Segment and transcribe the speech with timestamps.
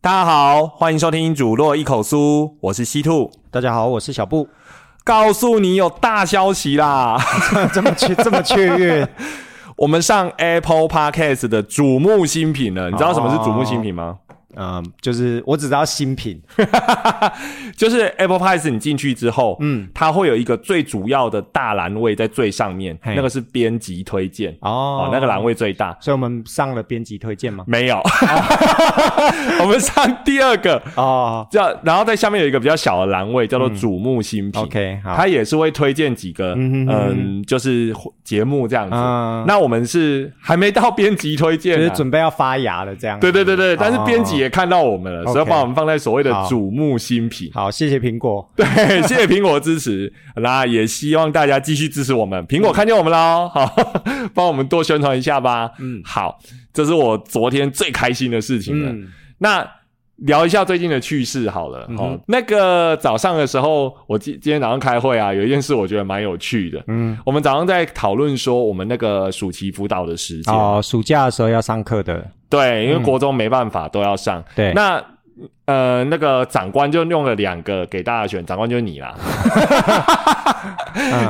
[0.00, 2.16] 大家好，欢迎收听《主落一口酥》，
[2.60, 3.30] 我是西兔。
[3.50, 4.48] 大家好，我是小布。
[5.04, 7.18] 告诉你有大消息啦！
[7.72, 9.08] 这么雀这么雀跃，
[9.76, 12.90] 我们上 Apple Podcast 的瞩目新品了。
[12.90, 14.18] 你知道什么是瞩目新品吗？
[14.56, 16.40] 嗯，就是我只知道新品，
[17.76, 24.56] 就是 Apple Pie，你进去之后，嗯，它会有一个最主要的大栏位在最上面，那个是编辑推荐。
[24.60, 27.62] 哦，那个栏位最大，所以我们上了编辑推荐吗？
[27.66, 28.00] 没有，
[29.60, 30.82] 我们上第二个。
[30.96, 38.96] 哦，叫然后在下面有一个比较小的栏位叫做瞩目新品，OK，好，它也是会推荐几个嗯，就是节目这样子。
[39.46, 43.20] 那我们是还没到编辑推荐，就是准备要发芽了这样。
[43.20, 44.37] 对对对对，但是编辑。
[44.38, 47.50] 也看到我们了，所以把我们放在所谓的瞩目新品。
[47.52, 48.64] 好，谢谢苹果， 对，
[49.02, 50.12] 谢谢苹果支持。
[50.36, 52.46] 那也希望大家继续支持我们。
[52.46, 53.70] 苹果看见我们喽， 好，
[54.32, 55.70] 帮我们多宣传一下吧。
[55.80, 56.38] 嗯，好，
[56.72, 58.94] 这是我昨天最开心的事情了。
[59.38, 59.68] 那
[60.26, 61.88] 聊一下最近的趣事好了。
[61.96, 66.82] 哦，那个早上的时候，我今今天早上开会啊，有一件事我觉得蛮有趣的。
[66.88, 72.28] 嗯，我们早上在讨论说我们那个暑期辅导的时间哦，暑假的时候要上课的。
[72.50, 74.42] 对，因为国中没办法都要上。
[74.54, 75.02] 对，那
[75.66, 79.14] 呃，那个长官就用了两个给大家选，长官就是你啦。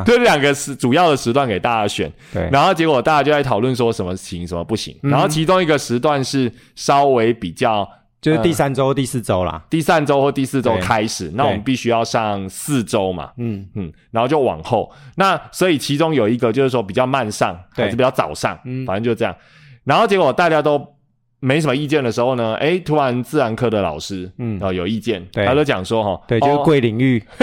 [0.06, 2.10] 对， 两个时主要的时段给大家选。
[2.33, 4.97] 对，然后结果大家就在讨论说什么行，什么不行。
[5.02, 7.86] 然后其中一个时段是稍微比较，
[8.22, 9.62] 就是第三周、第四周啦。
[9.69, 13.30] 第三周或第四周开始，那我们必须要上四周嘛。
[13.36, 14.91] 嗯嗯，然后就往后。
[15.16, 19.36] 那所以其中有一个就是说比较慢上，还是比较早上，反正就这样。
[19.84, 20.94] 然后结果大家都。
[21.41, 27.22] 没什么意见的时候呢，哎，突然自然科的老师，嗯，哦，有意见，他就讲说，哈，对，就是贵领域，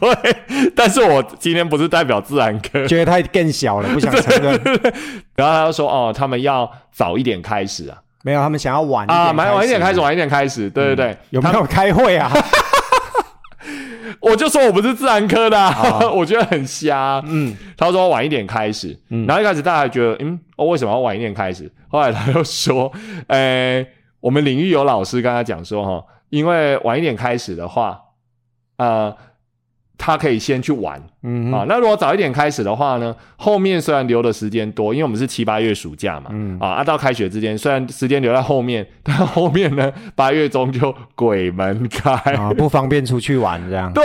[0.00, 4.52] 对，但是我今天不是代表自然科，觉得太更小了，不想承认。
[5.36, 12.32] 然后他就说，哦，他们要早一点开始啊，没有，他们想要晚啊，晚晚一点开始，晚一点开始，对对对，有没有开会啊？
[14.20, 15.58] 我就说我不是自然科的，
[16.14, 17.22] 我觉得很瞎。
[17.26, 18.94] 嗯，他说晚一点开始，
[19.26, 21.70] 然后一开始大家觉得，嗯，哦为什么要晚一点开始？
[21.90, 22.90] 后来他又说，
[23.26, 23.86] 呃，
[24.20, 28.00] 我们领域有老师跟他讲说，哈，因为晚一点开始的话，
[28.78, 29.14] 呃。
[30.02, 33.14] 他可以先去玩，嗯啊，那如果早一点开始的话呢？
[33.36, 43.92] 后面虽然留的时间多，因为我们是七八月暑假嘛，嗯啊，啊到开学之间，虽然时间留在后面， 但后面呢，八月中就鬼门开啊，不方便出去玩这样。
[43.92, 44.02] 对。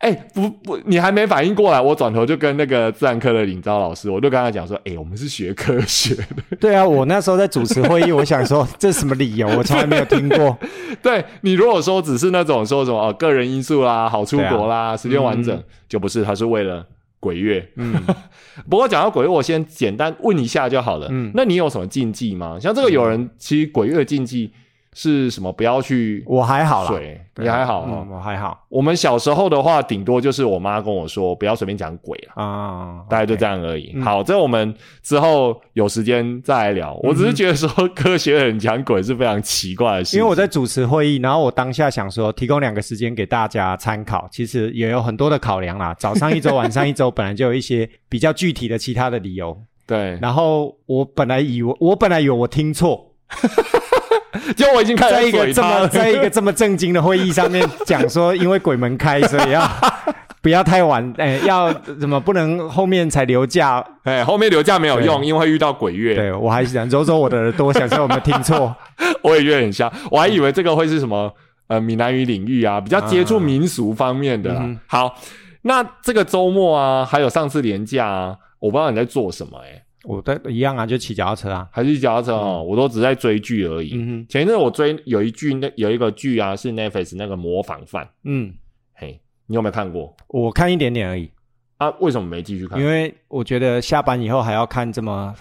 [0.00, 6.24] 哎，不不，你还没反应过来，我转头就跟那个自然科的领招老师，我就跟他讲说，哎，我们是学科学的。
[6.58, 10.58] 对啊，我那时候在主持会议，我想说这什么理由，我从来没有听过。
[11.02, 16.86] 对你如果说只是那种说什么哦，个人因素啦，好出国啦，时间完整，就不是，他是为了
[17.20, 17.68] 鬼月。
[17.76, 17.94] 嗯，
[18.70, 21.08] 不过讲到鬼月，我先简单问一下就好了。
[21.10, 22.58] 嗯，那你有什么禁忌吗？
[22.58, 24.50] 像这个有人其实鬼月禁忌。
[24.94, 25.52] 是什么？
[25.52, 27.00] 不要去，我还好啦，
[27.36, 28.66] 你还好哦，我还好。
[28.68, 33.96] 我们小时候的话，顶多就是我妈跟我说，不要随便讲鬼了啊，大概就这样而已。
[34.02, 36.94] 好，这我们之后有时间再来聊。
[37.02, 40.16] 我只是觉得说，科学人讲鬼是非常奇怪的事。
[40.16, 44.28] 因为我在主持会议，然后我当下想说，提供两个时间给大家参考。
[44.32, 49.56] 其实也有很多的考量啦，早上一周，晚上一周，本来就有一些比较具体的其他的理由。
[49.86, 53.14] 对，然后我本来以为，我本来以为我听错。
[54.56, 59.68] 就我已经在一个这么在一个这么正经的会议上面讲说，因为鬼门开，所以要
[60.42, 61.12] 不要太晚？
[61.18, 63.84] 哎，要怎么不能后面才留假？
[64.04, 66.14] 哎，后面留假没有用，因为会遇到鬼月。
[66.14, 68.74] 对我还是想揉揉我的耳朵，想说有没有听错？
[69.22, 71.32] 我也觉得很像，我还以为这个会是什么
[71.66, 74.58] 呃闽南语领域啊，比较接触民俗方面的。
[74.86, 75.14] 好，
[75.62, 79.82] 那这个周末啊，还有上次年假啊，我不知道你在做什么哎。
[80.04, 82.64] 我在一样啊，就骑脚踏车啊，还是骑脚踏车哦。
[82.66, 83.90] 我都只在追剧而已。
[84.28, 88.08] 前一阵我追有一剧，那有一个剧啊，是 Netflix 那个模仿犯。
[88.24, 88.54] 嗯，
[88.94, 90.16] 嘿，你有没有看过？
[90.28, 91.30] 我看一点点而已。
[91.76, 92.78] 啊，为什么没继续看？
[92.78, 95.34] 因为我觉得下班以后还要看这么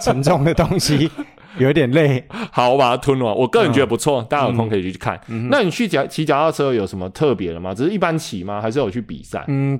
[0.00, 1.10] 沉重的东西。
[1.64, 3.34] 有点累，好，我把它吞了。
[3.34, 5.20] 我个人觉得不错，大家有空可以去看。
[5.50, 7.74] 那你去脚骑脚踏车有什么特别的吗？
[7.74, 8.60] 只是一般骑吗？
[8.60, 9.44] 还是有去比赛？
[9.48, 9.78] 嗯，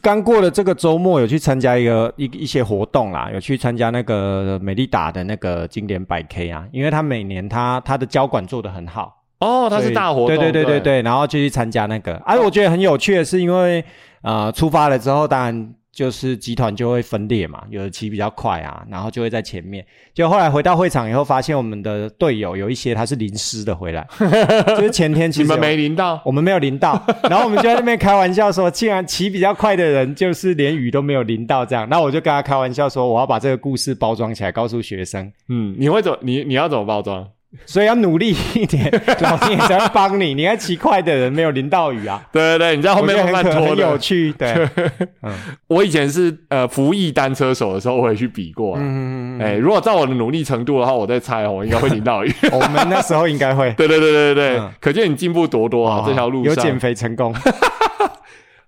[0.00, 12.16] 刚过了这个周末有去参加一个一一些活动啦，有去参加那个美丽达的那个经典百 K 啊，因为他每年他他的交管做的很好哦，他是大活动，对对对对对，然后就去参加那个。
[12.26, 13.84] 哎，我觉得很有趣的是，因为
[14.22, 19.84] 呃出发了之后，当然就是集团就会分裂嘛，有的骑比较快啊，然后就会在前面。
[20.14, 24.06] 就后来回到会场以后，发现我们的队友有一些他是淋湿的回来，
[24.78, 35.32] 就是前天其实你们没淋到，我们没有淋到，然后我们就在那边开玩笑说，既然骑比较快的人就是连雨都没有淋到这样，那我就跟他开玩笑说，我要把这个故事包装起来，告诉学生。
[35.48, 37.28] 嗯，你会怎你你要怎么包装？
[37.64, 38.90] 所以要努力一点，
[39.20, 40.34] 老天爷才会帮你。
[40.34, 42.22] 你看骑快的人没有淋到雨啊？
[42.30, 44.30] 对对对，你在后面慢慢拖很有趣。
[44.34, 44.68] 对，
[45.66, 48.76] 我以前是呃服役单车手的时候，我也去比过。
[48.76, 49.40] 嗯嗯嗯。
[49.40, 52.30] 哎，如果照我的努力程度的话，我在猜我应该会淋到雨。
[52.52, 53.72] 我们那时候应该会。
[53.72, 56.04] 对对对对对对，可见你进步多多啊！
[56.06, 57.34] 这条路上有减肥成功。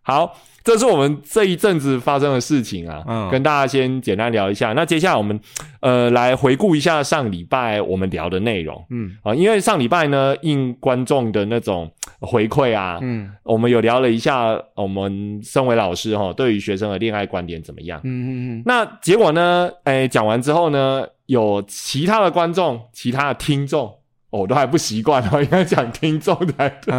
[0.02, 0.34] 好。
[0.62, 4.72] 这是我们这一阵子发生的事情啊，跟大家先简单聊一下。
[4.74, 5.38] 那接下来我们
[5.80, 8.84] 呃来回顾一下上礼拜我们聊的内容。
[8.90, 11.90] 嗯啊，因为上礼拜呢应观众的那种
[12.20, 18.00] 回馈啊，嗯，我们有聊了一下我们身为老师哈，对于学生的恋爱观点怎么样？
[18.04, 18.28] 嗯嗯
[18.58, 18.62] 嗯。
[18.66, 19.70] 那结果呢？
[19.84, 23.92] 哎，讲完之后呢，有其他的观众、其他的听众，
[24.28, 26.94] 我都还不习惯哦，应该讲听众才对。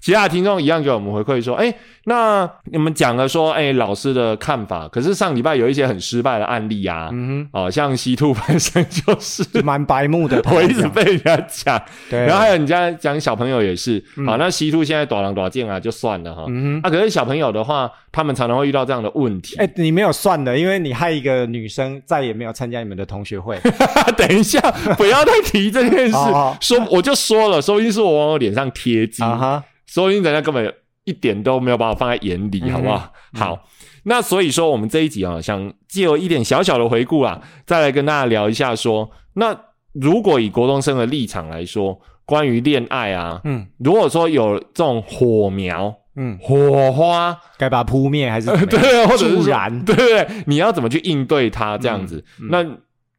[0.00, 1.72] 其他的听众一样给我们回馈说：“哎，
[2.04, 4.88] 那你们讲了说，哎，老师的看法。
[4.88, 11.80] 可是上礼拜有一些很失败的案例啊，嗯哼，哦，像西兔本身就是蛮白目的， 我一直被人家讲。
[12.08, 16.46] 对，然后还有人家讲小朋友也是，好，那西兔现在短狼短剑啊，就算了哈。
[16.48, 19.56] 嗯哼，啊，可是小朋友的话，他们常常会遇到这样的问题。
[19.58, 23.60] 哎，你没有算的，因为你害一个女生再也没有参加你们的同学会。
[24.16, 24.58] 等一下，
[24.96, 26.16] 不要再提这件事。
[26.62, 29.26] 说我就说了，说不定是我往我脸上贴金。
[29.26, 29.64] 啊哈。
[29.90, 30.72] 所以人家根本
[31.02, 33.12] 一点都没有把我放在眼里，好不好？
[33.32, 33.68] 好，
[34.04, 39.58] 那所以说我们这一集啊，想借由一点小小的回顾啊，再来跟大家聊一下，说那
[39.92, 51.76] 如果以国中生的立场来说，关于恋爱啊，嗯，如果说有这种火苗，嗯，火花，该把它扑灭还是 对，或者是燃，对对对，你要怎么去应对它？
[51.76, 52.64] 这样子，那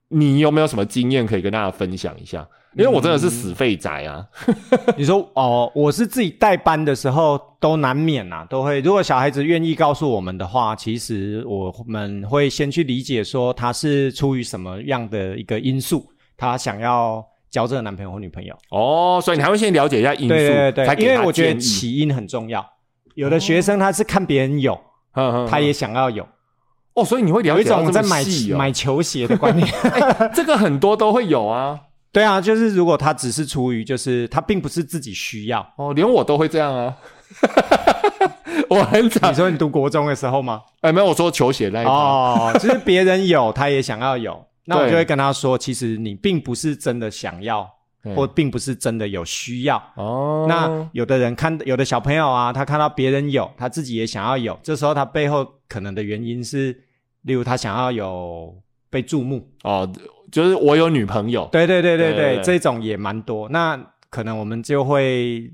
[0.08, 2.48] 你有没有什么经验可以跟大家分享一下？
[2.78, 4.26] 因为我真的是死废宅啊！
[4.96, 8.80] 你说哦，我是自己带班的时候都难免呐，都会。
[8.80, 16.06] 如果小孩子愿意告诉我们的话，其实我们会先去理解说他是出于什么样的一个因素，
[16.38, 18.56] 他想要交这个男朋友或女朋友。
[18.70, 22.66] 哦，所以你还会先了解一下因素，对对对，因为我觉得起因很重要。
[23.16, 24.80] 有的学生他是看别人有，
[25.50, 26.26] 他也想要有。
[26.94, 28.24] 哦，所以你会了解一种在买
[28.58, 29.68] 买球鞋的观念，
[30.34, 31.78] 这个很多都会有啊。
[32.12, 36.98] 对啊，就是如果他只是出于，就是他并不是自己需要哦，连我都会这样啊。
[38.70, 39.32] 我很惨。
[39.32, 40.62] 你说你读国中的时候吗？
[40.82, 47.70] 哎，没有，我说球鞋那一哦，就是别人有， 他也想要有，那我就会跟他说，其实你并不是真的想要，
[48.16, 50.46] 或并不是真的有需要哦。
[50.50, 56.78] 那有的人看，有的小朋友啊，他看到别人有，他自己也想要有，这时候他背后可能的原因是，
[57.22, 58.54] 例如他想要有
[58.90, 59.90] 被注目哦。
[60.32, 63.50] 就是我有女朋友，对对对对对，这种也蛮多。
[63.50, 63.78] 那
[64.10, 65.52] 可能我们就会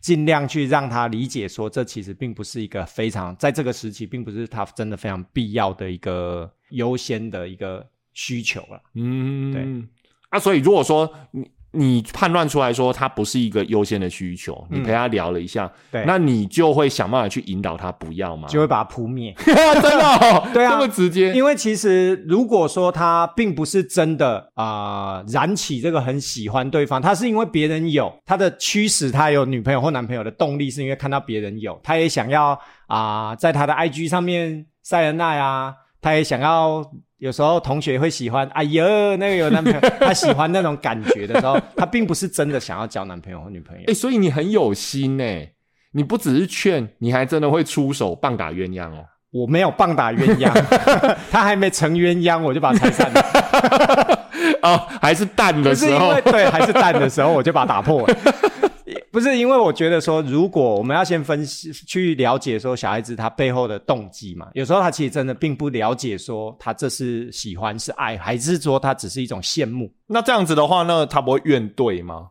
[0.00, 8.80] 尽量去让他理解，说这其实并不是一个非常在这个时期，并不是他真的非常必要的一个优先的一个需求了。
[8.94, 9.88] 嗯，对。
[10.28, 11.50] 啊，所以如果说你。
[11.72, 18.48] 你判断出来说他不是一个优先的需求，你陪他聊了一下，对，那你就会想办法去引导他不要嘛？
[18.48, 21.32] 就会把他扑灭， 真的， 对啊，这么直接。
[21.34, 36.82] 因为其实如果说他并不是真的啊燃起这个很喜欢对方，他是因为别人有他的驱使，他有女朋友或男朋友的动力，是因为看到别人有，他也想要啊在他的 IG 上面晒恩爱啊，他也想要。
[37.18, 38.84] 有时候同学会喜欢，哎呦，
[39.16, 43.84] 那个有男朋友， 他喜欢那种感觉的时候，他并不是真的想要交男朋友或女朋友。
[43.88, 45.50] 哎，所以你很有心哎，
[45.92, 49.04] 你不只是劝，你还真的会出手棒打鸳鸯哦。
[49.30, 50.50] 我没有棒打鸳鸯，
[51.30, 54.28] 他还没成鸳鸯，我就把他拆散了。
[54.62, 58.16] 哦，还是蛋的时候，对，还是蛋的时候，我就把他打破了。
[59.10, 69.92] 不是因为我觉得说，如果我们要先分析去了解说小孩子他背后的动机嘛，有时候他其实真的并不了解说他这是喜欢是爱，还是说他只是一种羡慕。
[70.06, 72.28] 那这样子的话，那他不会怨怼吗？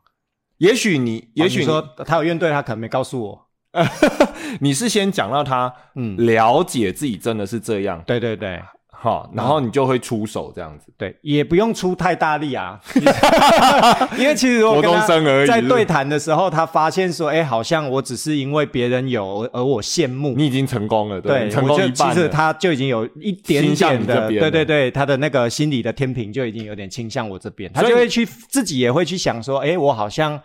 [0.57, 3.47] 也许你，也许说他有怨怼，他可能没告诉我。
[4.59, 8.01] 你是先讲到他，嗯，了解自己真的是这样。
[8.07, 8.59] 对对对。
[8.99, 12.79] 好，然后你就会出手这样子，对，也不用出太大力啊，
[14.17, 15.05] 因为其实我跟他
[15.45, 30.41] 在对谈的时候，他发现说，哎，好像我只是因为别人有而我羡慕，你已经成功了，对，成功一半，其实他就已经有一点点的，对对对，他的那个心理的天平就已经有点倾向我这边，他就会去自己也会去想说，哎，我好像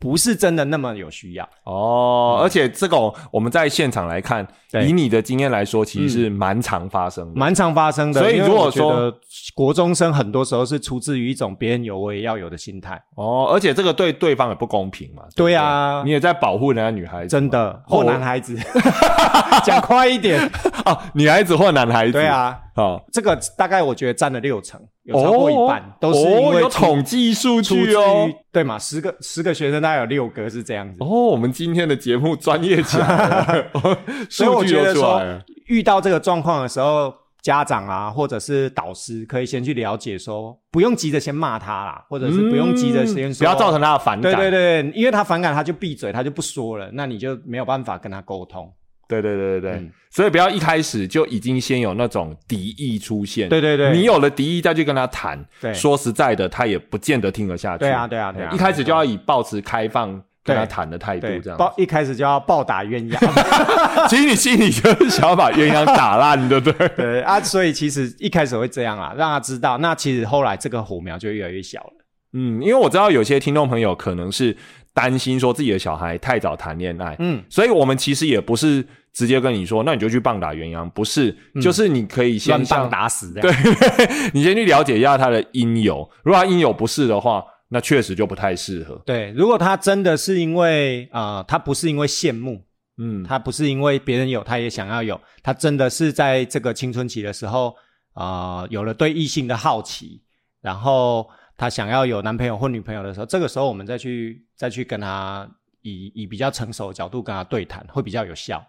[0.00, 1.48] 不是真的那么有需要。
[1.64, 4.46] 哦，而且这个我们在现场来看，
[4.86, 8.20] 以你的经验来说，其实是蛮常发生的，蛮常发生的。
[8.20, 9.12] 所以如果说
[9.54, 13.02] 国中生很多时候是出自于一种别人有我也要有的心态。
[13.16, 15.24] 哦，而且这个对对方也不公平嘛。
[15.34, 18.56] 对啊，你也在保护人家女孩子，真的或男孩子，
[19.66, 20.40] 讲快一点。
[20.86, 24.80] 哦，女孩子或男孩子，对啊，好，这个大概我觉得占了六成。
[25.08, 28.78] 有超过一半都是因为有统计数据哦，对嘛？
[28.78, 31.06] 十个十个学生大概有六个是这样子哦。
[31.08, 33.66] 我们今天的节目专业起来
[34.28, 35.22] 所以我觉得说
[35.66, 44.34] 遇到这个状况的时候，家长啊或者是导师可以先去了解，说不用急着先骂他啦，或者是不用急着先不要造成他的反感。
[44.34, 48.70] 对对对，因为他反感他就闭嘴，他就不说了，那你就没有办法跟他沟通。
[49.08, 53.48] 对对对对对，所以不要一开始就已经先有那种敌意出现。
[53.48, 55.42] 对对对，你有了敌意再去跟他谈，
[55.74, 57.80] 说实在的，他也不见得听得下去。
[57.80, 60.10] 对啊对啊对啊，一开始就要以保持开放
[60.44, 61.58] 跟他谈的态度，这样。
[61.58, 63.18] 报一开始就要暴打鸳鸯，
[64.08, 66.88] 其实你心里就是想要把鸳鸯打烂，对不对？
[66.96, 69.78] 对啊，所以其实一开始会这样啊，让他知道。
[69.78, 71.92] 那其实后来这个火苗就越来越小了。
[72.34, 74.54] 嗯，因为我知道有些听众朋友可能是
[74.92, 78.84] 担心说自己的小孩太早谈恋爱，嗯，所以我们其实也不是。
[79.12, 83.50] 直接跟你说，那你就去棒打鸳鸯，不是，就是你可以先棒打死，对，
[84.32, 86.08] 你先去了解一下他的因由。
[86.22, 88.94] 如果他因由不是的话，那确实就不太适合。
[89.04, 92.64] 对，如果他真的是因为啊，他不是因为羡慕，
[92.96, 97.74] 嗯，他不是因为别人有他也想要有，他真的是在这个青春期的时候
[98.14, 100.22] 啊，有了对异性的好奇，
[100.62, 105.48] 然后他想要有男朋友或女朋友的时候，这个时候我们再去再去跟他
[105.82, 108.64] 以以比较成熟的角度跟他对谈，会比较有效。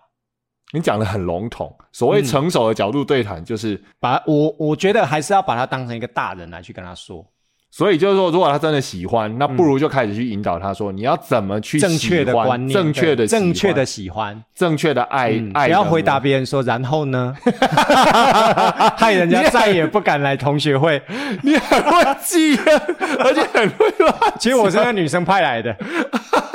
[0.72, 7.26] 你讲的很笼统，所谓成熟的角度对谈，就是把我我觉得还是要把他当成一个大人来去跟他说。
[7.72, 15.68] 所以就是说，如果他真的喜欢，那不如就开始去引导他说，你要怎么去正确的观念，正确的正确的喜欢，正确的爱爱。
[15.68, 17.36] 不要回答别人说，然后呢，
[18.98, 21.00] 害人家再也不敢来同学会。
[21.44, 22.58] 你很会记，
[23.20, 24.16] 而且很会乱。
[24.40, 25.76] 其实我是那女生派来的。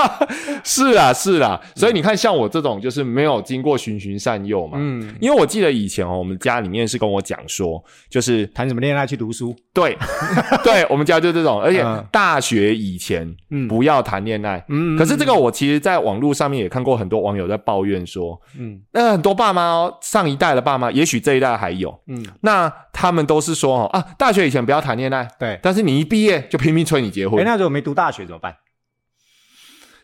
[0.64, 1.60] 是啊，是啊。
[1.76, 4.78] 所以你看，像我这种就是没有经过循循善诱嘛。
[4.80, 5.14] 嗯。
[5.20, 7.80] 因为我记得以前哦，我们家里面是跟我讲说，
[8.10, 9.54] 就是谈什么恋爱去读书。
[9.72, 9.96] 对，
[10.64, 11.04] 对，我们。
[11.04, 13.30] 家就这种，而且大学以前
[13.68, 14.64] 不要谈恋爱。
[14.70, 27.38] 嗯，可是这个我其实在网络上面也看过很多网友在抱怨说，嗯，那很多爸妈哦，上一代的爸妈，也许这一代还有，嗯，那他们都是说哦啊，大学以前不要谈恋爱，对，但是你一毕业就拼命催你结婚。
[27.38, 28.56] 哎，那如果没读大学怎么办？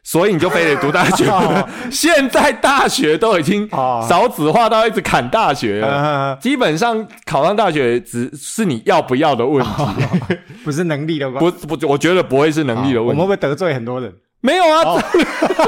[0.02, 1.25] 所以你就非得读大学。
[1.90, 3.69] 现在大学都已经
[4.09, 11.45] 少子化到一直砍大学了，基本上考上大学只是你要不要的问题， 不是能力的关。
[11.45, 13.09] 不不，我觉得不会是能力的问题。
[13.09, 14.12] 我们会不会得罪很多人？
[14.42, 14.97] 没有啊，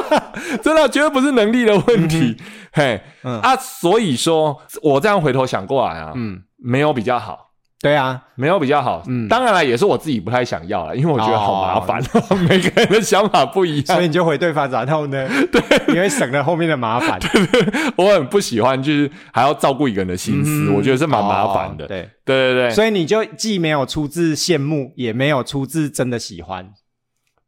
[0.64, 2.34] 真的绝对不是能力的问题。
[2.72, 7.51] 嘿，啊，所以说我这样回头想过来啊，嗯，没有比较好。
[7.82, 9.02] 对啊，没有比较好。
[9.08, 12.00] 嗯，当然了，也是我自己不太想要了，因为我觉得好麻烦。
[12.48, 17.18] 每个人的想法不一样， 所以你就回对方，然后呢，对，你会省了后面的麻烦。
[17.32, 21.86] 对对我很不喜欢，就是还要照顾一个人的心思，我觉得是蛮麻烦的。
[21.88, 26.70] 对，对对对，所以你就既没有出自羡慕，也没有出自真的喜欢。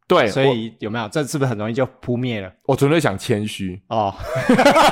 [0.07, 1.09] 对，所以有没有？
[1.09, 2.51] 这是不是很容易就扑灭了？
[2.65, 4.13] 我纯粹想谦虚哦。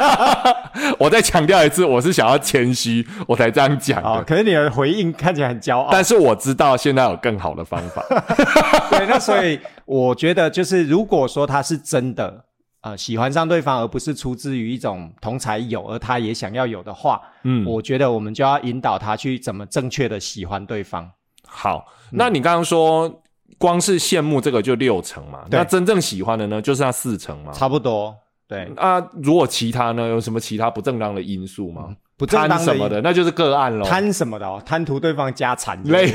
[0.98, 4.24] 我再强调一次，我是想要谦虚，我才这样讲的。
[4.24, 5.90] 可是你的回应看起来很骄傲。
[5.92, 8.04] 但是我知道现在有更好的方法。
[8.90, 12.46] 对，那所以我觉得，就是如果说他是真的
[12.82, 21.08] 呃喜欢上对方，而不是出自于一种同才有，而他也想要有的话，嗯，我觉得我们就要引导他去怎么正确的喜欢对方。
[21.48, 23.20] 好，那你刚刚说。
[23.64, 28.14] 光是羡慕这个就六成嘛，那真正喜欢的呢，就是那四成嘛，差不多。
[28.46, 31.96] 对啊，如果其他呢，有什么其他不正当的因素吗？
[32.18, 33.86] 不正当什么的，那就是个案喽。
[33.86, 34.62] 贪什么的哦？
[34.66, 35.82] 贪图对方家产？
[35.86, 36.14] 累。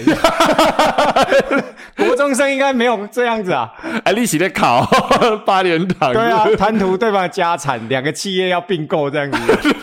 [1.97, 3.73] 国中生应该没有这样子啊。
[4.05, 4.87] 哎，利息在考
[5.47, 6.13] 八连堂。
[6.13, 9.75] 对啊，贪图对方家产，两个企业要并购这样子，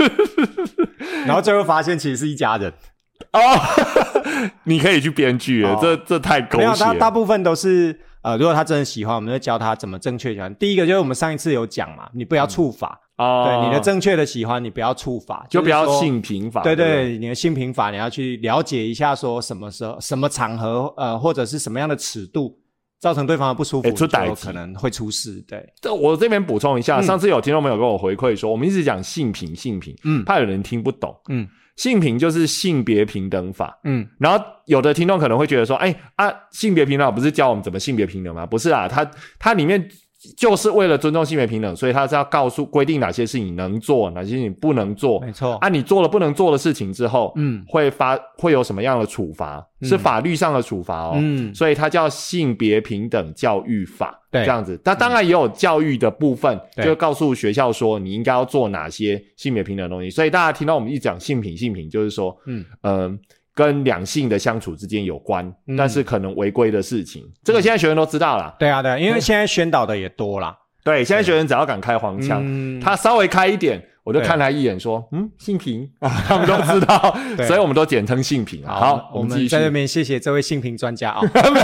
[1.25, 2.71] 然后最后发现其实是一家人。
[3.35, 4.51] 哦。
[4.63, 6.57] 你可以去编剧了，这这太狗血。
[6.57, 10.53] 没有，大大部分都是呃，如果他真的喜欢，我们就教他怎么正确喜欢。
[10.55, 13.45] 第一个就是我们上一次有讲嘛，你不要触法哦。
[13.47, 16.61] 对，你的正确的喜欢，你不要触法，就不要性平法。
[16.63, 22.57] 对对，你的性平法，你要去了解一下，说什么时候、什么场合，呃，或者是什么样的尺度，
[22.99, 25.43] 造成对方的不舒服，就可能会出事。
[25.47, 31.47] 对，这我这边补充一下，上次有听众朋友跟我回馈说，我们一直讲性平，性平，嗯，怕有人听不懂，嗯。
[31.75, 38.45] 性平就是性别平等法，嗯，然后有的听众可能会觉得说，哎啊，性别平等法不是教我们怎么性别平等吗？
[38.45, 39.89] 不是啊，它它里面
[40.35, 45.19] 就是为了尊重性别平等，所以他是要告诉规定哪些事情能做，哪些事情不能做。
[45.21, 49.65] 没错啊，你做了不能做的事情之后，嗯，会发会有什么样的处罚？
[49.81, 51.13] 是法律上的处罚哦。
[51.15, 54.79] 嗯，所以它叫性别平等教育法，对，这样子。
[54.83, 60.09] 那当然也有教育的部分，就告诉学校说你应该要做哪些性别平等的东西。
[60.09, 63.19] 所以大家听到我们一讲性平性平，就是说，嗯嗯。
[63.55, 68.53] 跟两性的相处之间有关，但是可能违规的事情，这个现在学生都知道了。
[68.59, 70.53] 对啊，对，因为现在宣导的也多了。
[70.83, 72.43] 对，现在学生只要敢开黄腔，
[72.79, 81.21] 他稍微开一点，我就看他一眼，说：“嗯，性平啊， 他们都知道， 所以我们都简称性平。”好，我们在这边谢谢这位性平专家啊，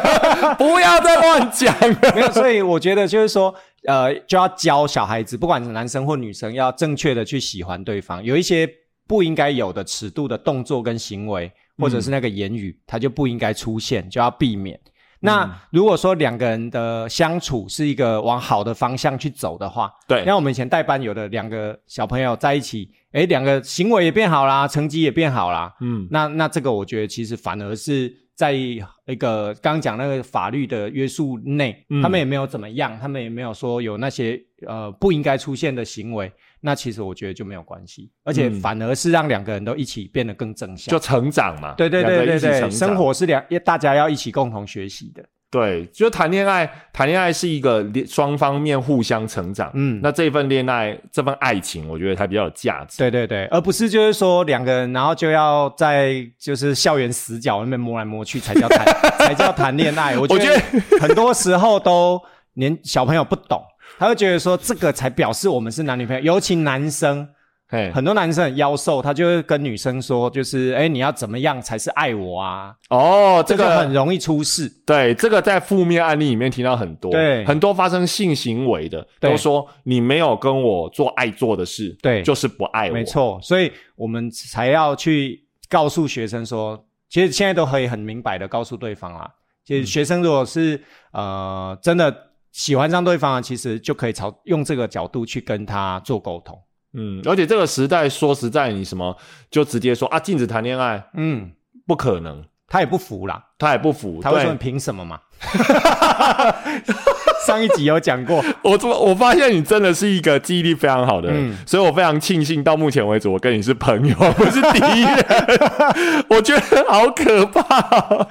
[0.58, 1.76] 不要再乱讲。
[2.16, 3.54] 没有，所以我觉得就是说，
[3.86, 8.68] 呃，就要教小孩子，不管是男生或女生，要正确的去喜欢对方，有一些
[9.08, 11.52] 不应该有的尺度的动作跟行为。
[11.78, 14.80] 或者是那个言语，它就不应该出现，就要避免。
[15.24, 28.80] 那如果说两个人的相处是一个往好的方向去走的话，对，像我们以前带班有的两个小朋友在一起，诶，两个行为也变好啦，成绩也变好啦，嗯，那那这个我觉得其实反而是在一
[29.20, 36.32] 个刚刚讲那个法律的约束内，他们也没有怎么样，他们也没有说有那些呃不应该出现的行为。
[36.62, 41.74] 那其实我觉得就没有关系，而且反而是让两个人都一起变得更正向，就成长嘛。
[41.76, 45.24] 对对对对对，生活是两，大家要一起共同学习的。
[45.50, 49.70] 对，就谈恋爱，谈恋爱是一个双方面互相成长。
[49.74, 53.00] 嗯，那这份恋爱，这份爱情，我觉得它比较有价值。
[53.00, 58.86] 对对对，而不是就是说两个人，然后就要在就是校园死角那边摸来摸去才叫谈，
[59.20, 60.18] 才叫谈恋爱。
[60.18, 60.58] 我觉得
[61.02, 62.22] 很多时候都
[62.54, 63.62] 连小朋友不懂。
[63.98, 67.28] 他会觉得说这个才表示我们是男女朋友，尤其男生，
[67.94, 72.76] 很多男生很妖兽，他就会跟女生说，就是哎，你要怎么样才是爱我啊？
[72.90, 74.68] 哦，这个很容易出事。
[74.86, 82.94] 对，这个在负面案例里面听到很多，对，很多发生性行为的都说你没有跟我做爱做的事，对，就是不爱我。
[82.94, 89.32] 没错，所以我们才要去告诉学生说，其实现在都可以很明白的告诉对方啦，
[89.64, 90.82] 其实学生如果是
[91.12, 92.31] 呃真的。
[92.52, 96.60] 喜欢上对方，其实就可以朝用这个角度去跟他做沟通。
[96.94, 99.16] 嗯，而且这个时代说实在，你什么
[99.50, 101.52] 就直接说啊，禁止谈恋爱，嗯，
[101.88, 105.22] 不可能，他也不服啦，他也不服，他会说凭什么嘛？
[107.52, 115.26] 上一集有讲过， 我怎么我发现你真的是一个记忆力非常好的人，所以我非常庆幸到目前为止我跟你是朋友， 不是敌人。
[116.30, 118.28] 我觉得好可怕，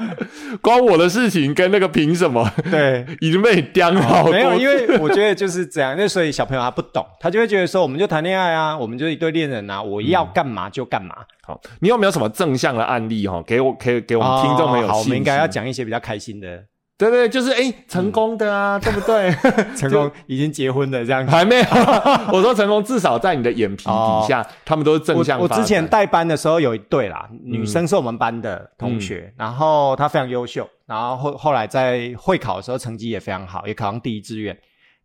[0.63, 2.51] 关我的事情跟那个凭什么？
[2.71, 4.25] 对，已经被你刁好。
[4.31, 11.15] 没有，因为我觉得就是这样，那所以小朋友他不懂，他就会觉得说，我们就谈恋爱啊，我们就一对恋人啊，我要干嘛就干嘛。
[11.43, 13.43] 好，你有没有什么正向的案例哈？
[13.47, 14.89] 给我，可以给我们听众朋友。
[14.89, 16.65] 好，我们应该要讲一些比较开心的。
[17.09, 19.33] 对对，就是哎，成功的啊，对不对？
[19.75, 21.65] 成功已经结婚的这样，还没有。
[22.31, 25.41] 我说成功，至少在你的眼皮底下，他们都是正向。
[25.41, 34.57] 我之前带班的时候有一对啦，女生是我们班的同学，然后她非常优秀，然后后后来在会考的时候成绩也非常好，也考上第一志愿。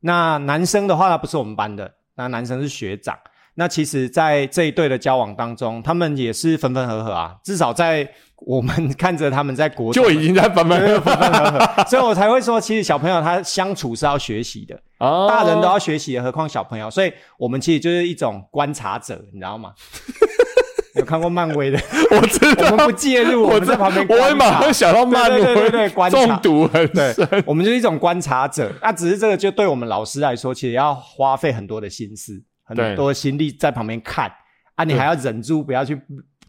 [0.02, 3.18] 那男生的话，他不是我们班的，那男生是学长。
[3.58, 7.36] 那其实，在这一对的交往当中，他们也是分分合合啊。
[7.42, 8.08] 至少在
[8.40, 16.92] 我们 看着他们在国就已经在 分分合合，所以我才会说，其实小朋友他相处是要学习的，大人都要学习，何况小朋友。
[16.92, 19.72] 所以我们其实就是一种观察者，你知道吗？
[20.96, 21.80] 有看过漫威的？
[22.12, 24.06] 我知道，我们不介入，我们在旁边。
[24.08, 27.44] 我会马上想到漫威，对对对，中毒很深。
[27.46, 32.44] 我们就是一种观察者，那只是这个就对我们老师来说，其实要花费很多的心思。
[32.66, 34.30] 很多心力在旁边看
[34.76, 35.98] 啊，你还要忍住不要去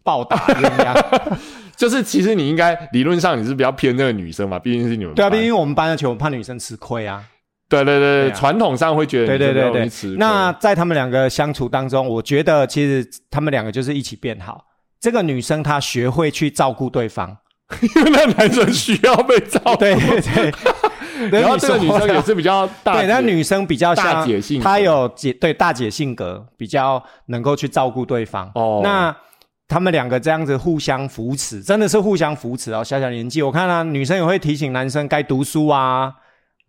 [0.02, 0.94] 暴打人家。
[1.76, 7.22] 就是其实你应该理论上你是比较偏那个女生嘛，毕竟是你们对啊，毕竟我们班的球怕女生吃亏啊。
[7.68, 10.16] 对对对，传统上会觉得对对对对吃亏。
[10.16, 14.64] 那在他们两个相处当中，我觉得其实他们两个就是一起变好。
[15.00, 17.36] 这个女生她学会去照顾对方，
[17.96, 19.76] 因为那男生需要被照顾。
[19.76, 20.54] 对对。
[21.32, 28.50] 然后这个女生也是比较大，对，那女生比较大姐性，她有姐对大姐性格，比较能够去照顾对方。
[28.54, 29.14] 哦，那
[29.68, 32.84] 他们两个这样子互相扶持，真的是互相扶持哦。
[32.84, 36.12] 小小年纪，我看啊，女生也会提醒男生该读书啊，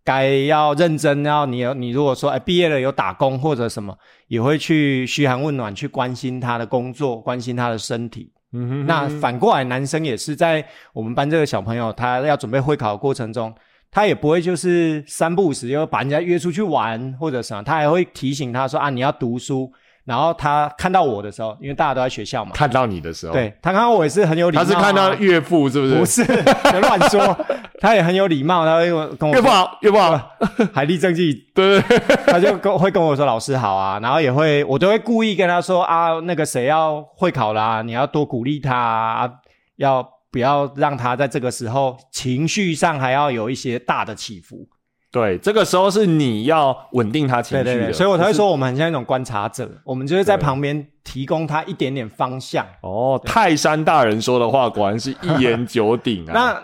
[0.03, 1.21] 该要认真。
[1.21, 3.95] 然后你你如果说哎毕业了有打工或者什么，
[4.27, 8.31] 也会去嘘寒问暖，去关心他的工作，关心他的身体。
[8.53, 13.53] 嗯哼，那反过来男生也是在我们班这个小朋友，他要准备会考的过程中。
[13.91, 19.71] 他也不会就是三不五时又把人家约出去玩或者什么，他还会提醒他说啊你要读书。
[20.05, 24.63] 然后他看到我的时候，因为大家都在学校嘛，看到你的时候，对他看到我也是很有礼貌。
[24.63, 25.95] 他是看到岳父是不是？
[25.97, 27.37] 不是，别乱说。
[27.81, 28.85] 他也很有礼貌，他会
[29.17, 30.31] 跟我岳父好岳父好，
[30.73, 39.29] 海力正气，对对，他就跟会跟我说老师好啊，然后也会我都会故意跟他说啊，那个谁要会考啦，你要多鼓励他，啊，
[39.75, 44.67] 要不要让他在这个时候情绪上还要有一些大的起伏？
[45.09, 52.67] 对，这个时候是你要稳定他情绪的，所以我才会说我们很像一种观察者，我们就是在旁边提供他一点点方向。
[52.81, 56.33] 哦，泰山大人说的话果然是一言九鼎啊！
[56.33, 56.63] 那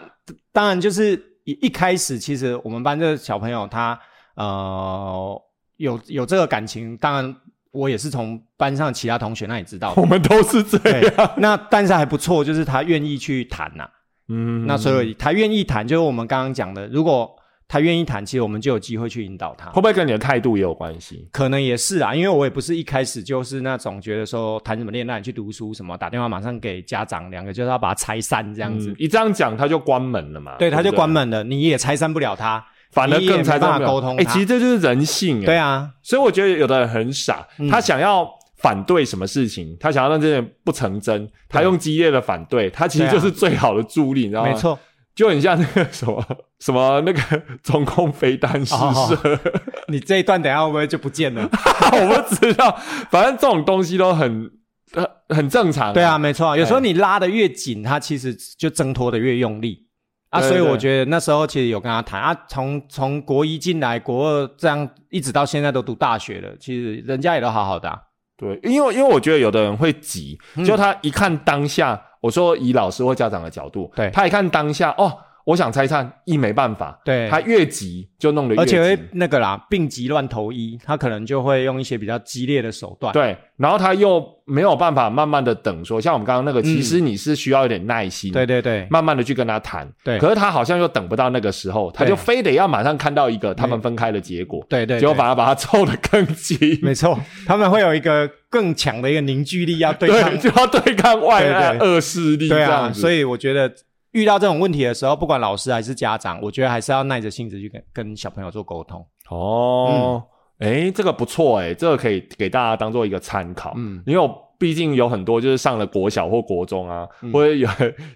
[0.51, 3.97] 当然就是一一开始，其实我们班这个小朋友他
[4.35, 5.41] 呃
[5.77, 7.35] 有有这个感情，当然
[7.73, 11.33] 我也是从班上其他同学那里知道，我们都是这样。
[11.35, 13.83] 那但是还不错，就是他愿意去谈呐，
[14.29, 17.29] 嗯，那所以他愿意谈，就是我们刚刚讲的，如果。
[17.65, 19.67] 他愿意谈，其实我们就有机会去引导他。
[19.71, 21.27] 会不会跟你的态度也有关系？
[21.31, 28.93] 可能也是啊，因为我也不是一开始就是那种觉得说谈什么恋爱、去读书什么，打电话马上给家长，两个就是要把他拆散这样子。
[28.99, 30.55] 一这样讲，他就关门了嘛？
[30.59, 34.15] 对，他就关门了，你也拆散不了他，反而更拆散沟通。
[34.17, 35.43] 哎，其实这就是人性。
[35.43, 44.49] 对啊，所以我觉得有的人很傻，他想要反对什么事情，他想要让这件不成真，他用激烈的反对，他其实就是最好的助力，你知道吗？
[44.49, 44.79] 没错。
[45.15, 46.25] 就很像那个什么
[46.59, 47.21] 什么那个
[47.61, 49.39] 中空飞弹试射，
[49.87, 51.43] 你这一段等下会不会就不见了？
[51.93, 52.75] 我不知道，
[53.11, 54.49] 反正这种东西都很
[54.91, 55.93] 很很正常。
[55.93, 59.85] 对啊，没错，有时候你拉的越紧，它其实就挣脱的越用力
[60.33, 60.41] 啊。
[60.41, 67.89] 所以我觉得那时候其实有跟他谈啊，从从国一进来，国二这样一直到现在都读大学了，其实人家也都好好的。
[68.35, 72.01] 对，因为因为我觉得有的人会急，就他一看当下。
[72.19, 75.11] 我说以老师或家长的角度，对他一看当下哦，
[75.45, 77.27] 我想拆散，一没办法，对。
[77.29, 83.35] 他越急就弄得越急，而且那个啦，病急乱投医，他可能就会用一些比较激烈的手段，对。
[83.57, 90.17] 然后他又没有办法慢慢的等，说像我们刚刚那个，其实你是需要一点耐心，对对对，慢慢的去跟他谈，对。
[90.17, 102.91] 可是他好像又等不到那个时候，他就非得要马上看到一个他们分开的结果，对对，结果反而把他凑得更紧，没错，他们会有一个更强的一个凝聚力要对抗， 就要对抗外来恶势力，对啊。
[102.93, 103.71] 所以我觉得
[104.13, 109.05] 遇到这种问题的时候，不管老师还是家长，我觉得还是要耐着性子去跟跟小朋友做沟通。
[109.29, 110.23] 哦。
[110.59, 113.73] 哎，这个不错哎，这个可以给大家当做一个参考。
[113.75, 117.67] 嗯，因为我毕竟有很多就是上了国小或国中啊，或者有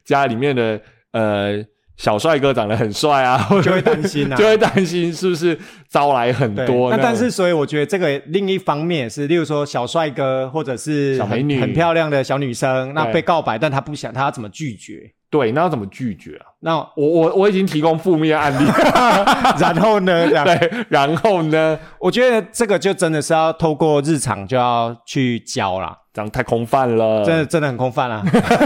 [0.05, 0.79] 家里面的
[1.12, 1.65] 呃
[1.97, 6.89] 小帅哥长得很帅啊， 就会担心啊， 就会担心是不是招来很多。
[6.91, 15.12] 那但是所以我觉得这个另一方面是，例如说小帅哥或者是小美女、很漂亮的小女生，那被告白，但他不想，他要怎么拒绝？
[15.29, 16.45] 对，那要怎么拒绝啊？
[16.61, 18.65] 那我我我已经提供负面案例，
[19.59, 20.25] 然后呢？
[20.45, 21.77] 对，然后呢？
[21.99, 28.23] 我觉得这个就真的是要透过日常就要去教啦，这样太空泛了，真的真的很空泛啊。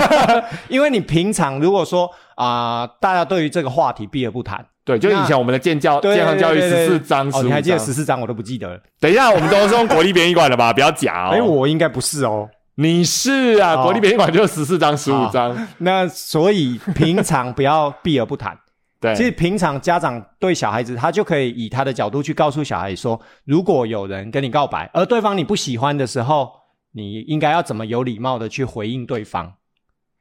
[0.69, 8.21] 因为你平常如果说啊，大家对于这个话题避而不谈，对，就以前我们的健教健康教育十四章，哦，你还记得十四章？
[8.21, 8.79] 我都不记得了。
[8.99, 10.71] 等一下，我们都是用国立编译馆的吧？
[10.71, 11.31] 不要假哦。
[11.33, 12.47] 哎，我应该不是哦。
[12.75, 15.67] 你是啊，国立美术馆就十四张、十五张。
[15.79, 18.57] 那所以平常不要避而不谈。
[19.01, 26.51] 对，其实平常家长对小孩子，他就可以以他的角度去告诉小孩说：如果有人跟你告白，而对方你不喜欢的时候，
[26.91, 29.53] 你应该要怎么有礼貌的去回应对方？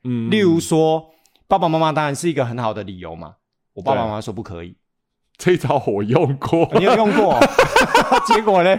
[0.05, 1.11] 嗯，例如说，
[1.47, 3.35] 爸爸妈妈当然是一个很好的理由嘛。
[3.75, 4.75] 我爸爸妈妈说不可以。
[5.41, 7.41] 这招我用过，你有用过？
[8.29, 8.79] 结果呢？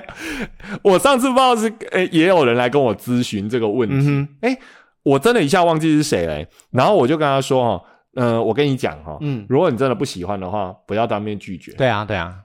[0.84, 4.28] 我上次不知道是诶，也有人来跟我咨询这个问题。
[4.41, 4.56] 哎，
[5.02, 6.47] 我真的一下忘记是谁嘞。
[6.69, 11.71] 然后我就跟他说哈，呃，我跟你讲哈，嗯，如果你真的不喜欢的话，不要当面拒绝。
[11.71, 12.36] 对啊，对啊，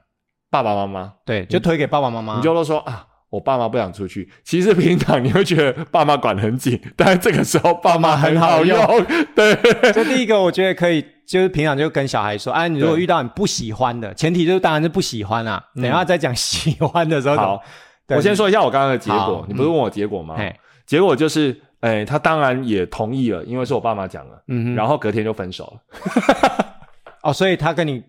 [0.49, 2.37] 爸爸妈妈，对，就推给爸爸妈妈。
[2.37, 4.27] 你就说啊，我爸妈不想出去。
[4.43, 8.79] 其实平常你会觉得爸妈管很紧，但是这个时候爸妈很好用。
[9.35, 9.53] 对，
[9.93, 11.05] 这第一个我觉得可以。
[11.27, 15.61] 就是平常就跟小孩说，哎，你如果遇到你不喜欢的，前提就是当然是不喜欢啊。
[15.75, 17.35] 等下再讲喜欢的时候。
[17.35, 17.61] 好，
[18.07, 19.43] 我先说一下我刚刚的结果。
[19.45, 20.37] 你不是问我结果吗？
[20.85, 24.41] 结果就是，哎，他当然也同意了，因为是我爸妈讲了。
[24.47, 24.75] 嗯哼。
[24.75, 26.65] 然后隔天就分手了。
[27.23, 28.01] 哦，所以他跟你，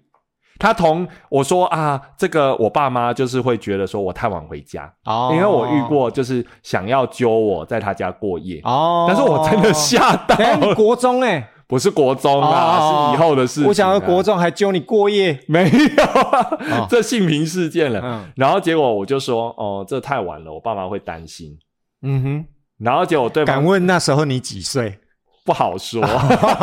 [0.56, 10.36] 他同我说啊，这个我爸妈就是会觉得说我太晚回家哦，因为我遇过就是想要揪我在他家过夜哦，但是我真的吓到。
[10.76, 11.50] 国中哎。
[11.68, 13.64] 不是国中啊，是以后的事。
[13.66, 18.24] 我想要国中还揪你过夜， 没有，这性平事件了。
[18.34, 21.56] 然后结果我就说，哦，这太晚了，我爸妈会担心。
[22.02, 22.44] 嗯哼。
[22.78, 24.98] 然后结果对，敢问那时候你几岁？
[25.44, 26.00] 不好说。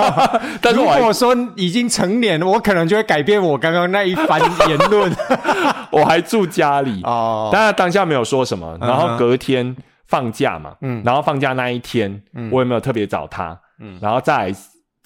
[0.59, 5.15] 但是如果说已经成年，我可能就会改变我刚刚那一番言论。
[5.91, 8.75] 我还住家里哦，但是当下没有说什么。
[8.81, 9.75] 然后隔天
[10.07, 14.51] 放假嘛，嗯，然后放假那一天，我也没有特别找他，嗯，然后再。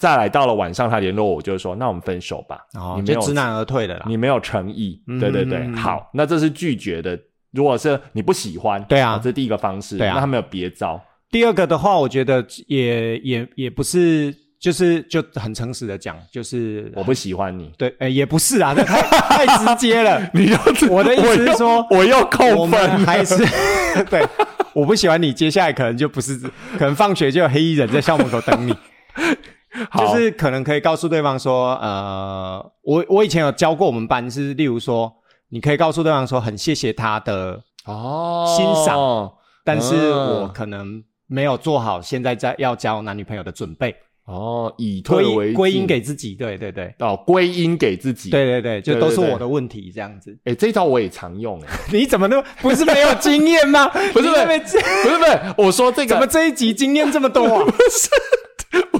[0.00, 2.58] 再来到了晚上，他联络我，就是说，那我们分手吧。
[2.72, 4.06] 哦，你没有就知难而退的啦。
[4.08, 7.20] 你没有诚意，对对对，嗯好，那这是拒绝的。
[7.52, 9.98] 如果是你不喜欢，对啊这是第一个方式。
[9.98, 10.98] 对啊那他没有别招，
[11.30, 19.02] 第二个的话，我觉得也也也不是，就是就很诚实的讲，就是我不喜欢你，对，哎，也不是啊，这太
[19.44, 20.18] 太直接了。
[20.32, 20.58] 你要
[20.88, 23.36] 我的意思是说我要扣分，还是
[24.08, 24.26] 对，
[24.72, 26.38] 我不喜欢你，接下来可能就不是，
[26.78, 28.74] 可能放学就有黑衣人在校门口等你。
[29.90, 35.12] 好就是可能可以告诉对方说，呃，我我以前有教过我们班是，例如说，
[35.50, 39.32] 你可以告诉对方说，很谢谢他的，哦，欣赏
[39.64, 50.36] 但是嗯我可能没有做好现在在要交男女朋友的准备，哦，以退为归归因给自己，对对对，哦，归因给自己。，对对对，就都是我的问题这样子。
[50.44, 53.86] 哎，这一招我也常用，哎， 你怎么都不是没有经验吗？
[54.12, 57.64] 不是不是不是不是，我说这个怎么这一集经验这么多啊？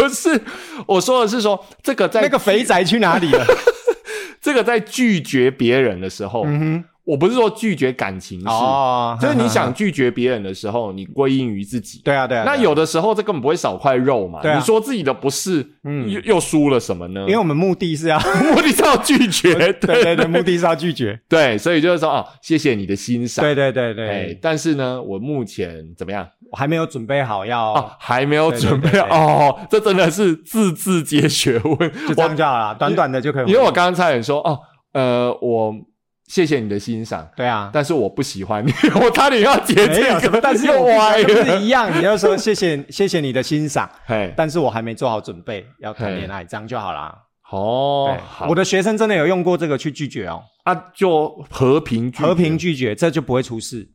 [0.00, 0.40] 不是，
[0.86, 3.44] 我说的是说这个在那个肥宅去哪里了？
[4.40, 12.00] 这个在拒绝别人的时候，嗯我不是说拒绝感情事，哦， 就是你想 拒绝别人的时候，你归因于自己。
[12.04, 14.40] 对啊对啊，那有的时候这根本不会少块肉嘛。
[14.42, 17.20] 对啊你说自己的不是，嗯又又输了什么呢？
[17.22, 18.18] 因为我们目的是要，
[18.54, 21.18] 目的是要拒绝，对对对对，目的是要拒绝。
[21.28, 23.44] 对，所以就是说哦，谢谢你的欣赏。
[23.44, 26.26] 对对对哎对，，但是呢，我目前怎么样？
[26.52, 31.78] 我还没有准备好要，哦，还没有准备对对哦，这真的是字字皆学问。
[32.08, 33.46] 就这我样就好了，短短的就可以。
[33.46, 34.58] 因为我刚刚差点说哦，
[34.92, 35.72] 呃，我
[36.30, 38.70] 谢谢你的欣赏，对啊，但是我不喜欢你，
[39.02, 41.58] 我差点要接没这个，但是又我歪不是。
[41.58, 47.12] 一样，你要说谢谢 谢谢你的欣赏，嘿，但是我还没做好准备要谈恋爱，这样就好啦。
[47.50, 48.16] 哦
[48.48, 52.24] 我的学生真的有用过这个去拒绝哦，啊，就和平拒绝。
[52.24, 53.88] 和平拒绝，这就不会出事，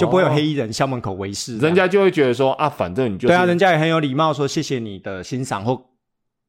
[0.00, 1.58] 就不会有哦黑衣人校门口围视。
[1.58, 5.78] 人家就会觉得说啊，反正你就是对啊，人家也很有礼貌，说谢谢你的欣赏或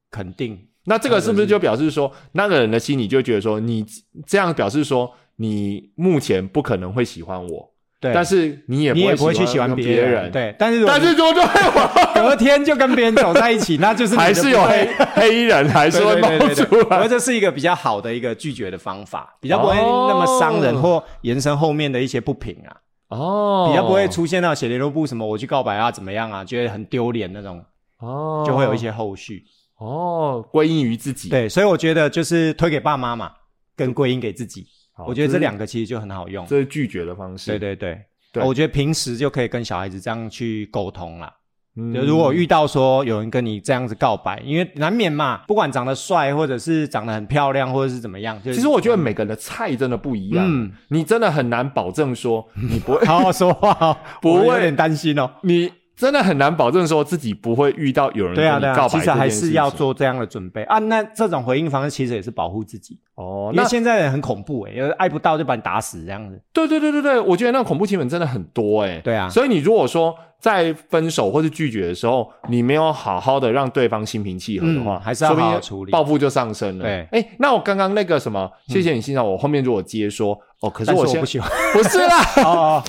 [0.10, 0.58] 肯定。
[0.90, 3.86] 那这个是不是就表示说，那个人的心里就觉得说，你
[4.26, 7.70] 这样表示说，你目前不可能会喜欢我，
[8.00, 10.56] 对，但是你也你也不会去喜欢别别人，对。
[10.58, 16.56] 但是但是就对我隔天就跟别人走在一起，那就是 还是有黑黑衣人还是会冒出来。
[16.56, 20.82] 对我觉得这是一个比较好的一个拒绝的方法，比较不会那么伤人哦。
[20.82, 22.78] 或延伸后面的一些不平啊，
[23.10, 23.68] 哦。
[23.70, 27.62] 比较不会出现到写联络簿什么我去告白啊怎么样啊，觉得很丢脸那种，
[28.00, 29.44] 哦，就会有一些后续。
[29.78, 31.30] 哦归因于自己。
[31.30, 33.32] 对，所以我觉得就是推给爸妈嘛，
[33.76, 34.66] 跟归因给自己，
[35.06, 36.46] 我觉得这是两个其实就很好用。
[36.48, 37.52] 这是拒绝的方式。
[37.52, 38.02] 对对对，
[38.34, 41.34] 对我觉得平时就可以跟小孩子这样去沟通啦。
[41.80, 55.30] 嗯就如果遇到说有人跟你这样子告白，因为难免嘛，不管长得帅，或者是长得很漂亮，或者是怎么样，就是其实我觉得每个人的菜真的不一样，嗯你真的很难保证说你不会， 好好说话哦， 不会我有点担心哦。
[55.44, 60.78] 你真的很难保证说自己不会遇到有人对啊，其实还是要做这样的准备啊。
[60.78, 63.52] 那这种回应方式其实也是保护自己，哦。
[63.56, 66.40] 那现在人很恐怖诶，因为爱不到就把你打死这样子。
[66.54, 69.00] 对对对对对，我觉得那恐怖情人真的很多哎。
[69.04, 76.84] 对啊所以你如果说在分手或是拒绝的时候，你没有好好的让对方心平气和的话，嗯还是要好好处理报复就上升了。
[76.84, 82.84] 对哎，那我刚刚那个什么，谢谢你欣赏我，后面如果接说哦，可是我现在我不喜欢不是啦， 哦，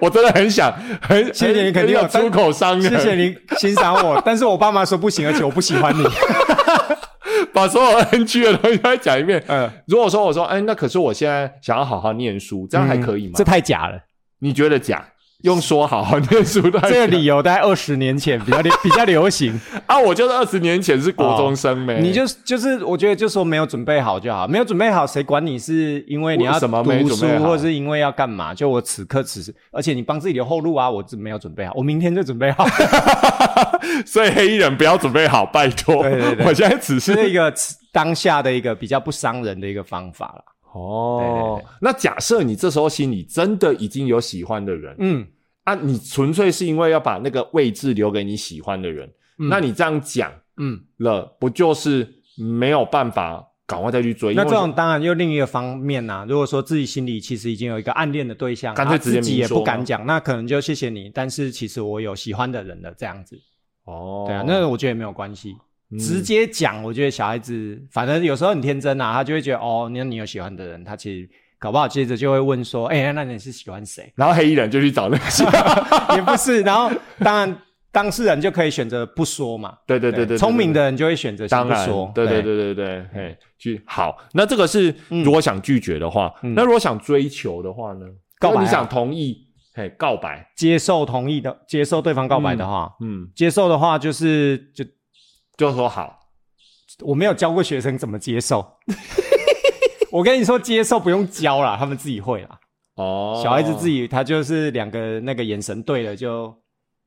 [0.00, 6.04] 我真的很想很谢谢你肯定有出口伤人，谢谢你欣赏我， 但是我爸妈说不行，而且我不喜欢你。
[7.52, 9.42] 把所有 NG 的东西再讲一遍。
[9.48, 13.32] 嗯，如果说我说，哎，那可是我现在想要好好念书，这样还可以吗？
[13.36, 13.98] 这太假了。
[14.40, 15.04] 你觉得假？
[15.44, 28.52] 用说好好念书的这个理由大概二十年前比较流比较流行， 啊，我就是二十年前是国中生没、你就就是我觉得就说没有准备好就好，没有准备好谁管你是因为你要什么读书或是因为要干嘛？
[28.52, 32.66] 就我此刻此时，而且你帮自己留后路啊，我是没有准备好，我明天就准备好，
[34.04, 36.02] 所以黑衣人不要准备好，拜托。
[36.02, 37.54] 对对对我现在只是是一个
[37.92, 40.44] 当下的一个比较不伤人的一个方法了。
[40.72, 41.62] 哦。
[41.80, 45.26] 那假设你这时候心里真的已经有喜欢的人、嗯，
[45.64, 54.34] 啊，你纯粹是因为要把那个位置留给你喜欢的人，嗯那你这样讲嗯，了，不就是没有办法赶快再去追？
[54.34, 63.40] 那这种当然又另一个方面呐、如果说自己心里其实已经有一个暗恋的对象，啊干脆直接自己也不敢讲，那可能就谢谢你，但是其实我有喜欢的人了，这样子。
[63.84, 65.56] 哦，对啊，那我觉得也没有关系。
[65.90, 74.12] 嗯直接讲，我觉得小孩子反正有时候很天真啊，他就会觉得哦，那你有喜欢的人，他其实搞不好接着就会问说，哎、那你是喜欢谁？
[74.14, 75.24] 然后黑衣人就去找那个，
[76.16, 77.56] 也不是，然后当然
[77.90, 79.78] 当事人就可以选择不说嘛。
[79.86, 84.16] 对对对对，对聪明的人就会选择不说。，对对对对对，哎，去好。
[84.34, 88.06] 那这个是如果想拒绝的话，嗯那如果想追求的话呢？
[88.38, 89.36] 告白想同意，
[89.74, 94.84] 嘿，告白，接受同意的，接受对方告白的话，嗯，接受的话就是就
[95.58, 96.14] 就说好。
[97.02, 98.66] 我没有教过学生怎么接受。
[100.10, 102.58] 我跟你说，接受不用教啦，他们自己会啦。
[102.96, 106.52] 哦，小孩子自己他就是两个那个眼神对了，就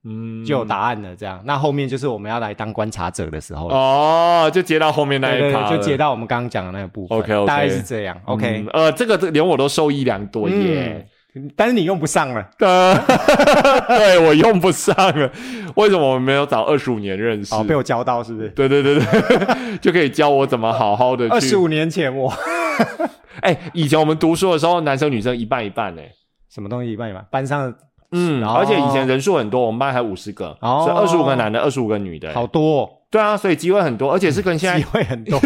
[0.04, 1.16] 嗯就有答案了。
[1.16, 3.76] 这样，那后面就是我们要来当观察者的时候了。
[3.76, 7.18] 哦，就接到后面那一趴，就接到我们刚刚讲的那个部分。
[7.18, 8.16] OK，OK 大概是这样。
[8.26, 10.56] OK，嗯呃，这个这个连我都受益良多耶。
[10.56, 11.06] 嗯，
[11.56, 12.46] 但是你用不上了。
[12.60, 12.94] 呃，
[13.88, 15.32] 对我用不上了，
[15.76, 17.56] 为什么我们没有早二十五年认识？
[17.56, 18.50] 哦，被我教到是不是？
[18.50, 21.28] 对对对对， 就可以教我怎么好好的。
[21.30, 22.32] 二十五年前我
[23.41, 26.12] 哎，以前我们读书的时候，男生女生一半一半哎。
[26.54, 27.74] 什么东西一半一半，班上
[28.12, 32.34] 嗯，哦而且以前人数很多，我们班还五十个，哦所以二十五个男的，二十五个女的。
[32.34, 35.39] 好，多、哦，对啊，所以机会很多，而且是跟现在机，会很多，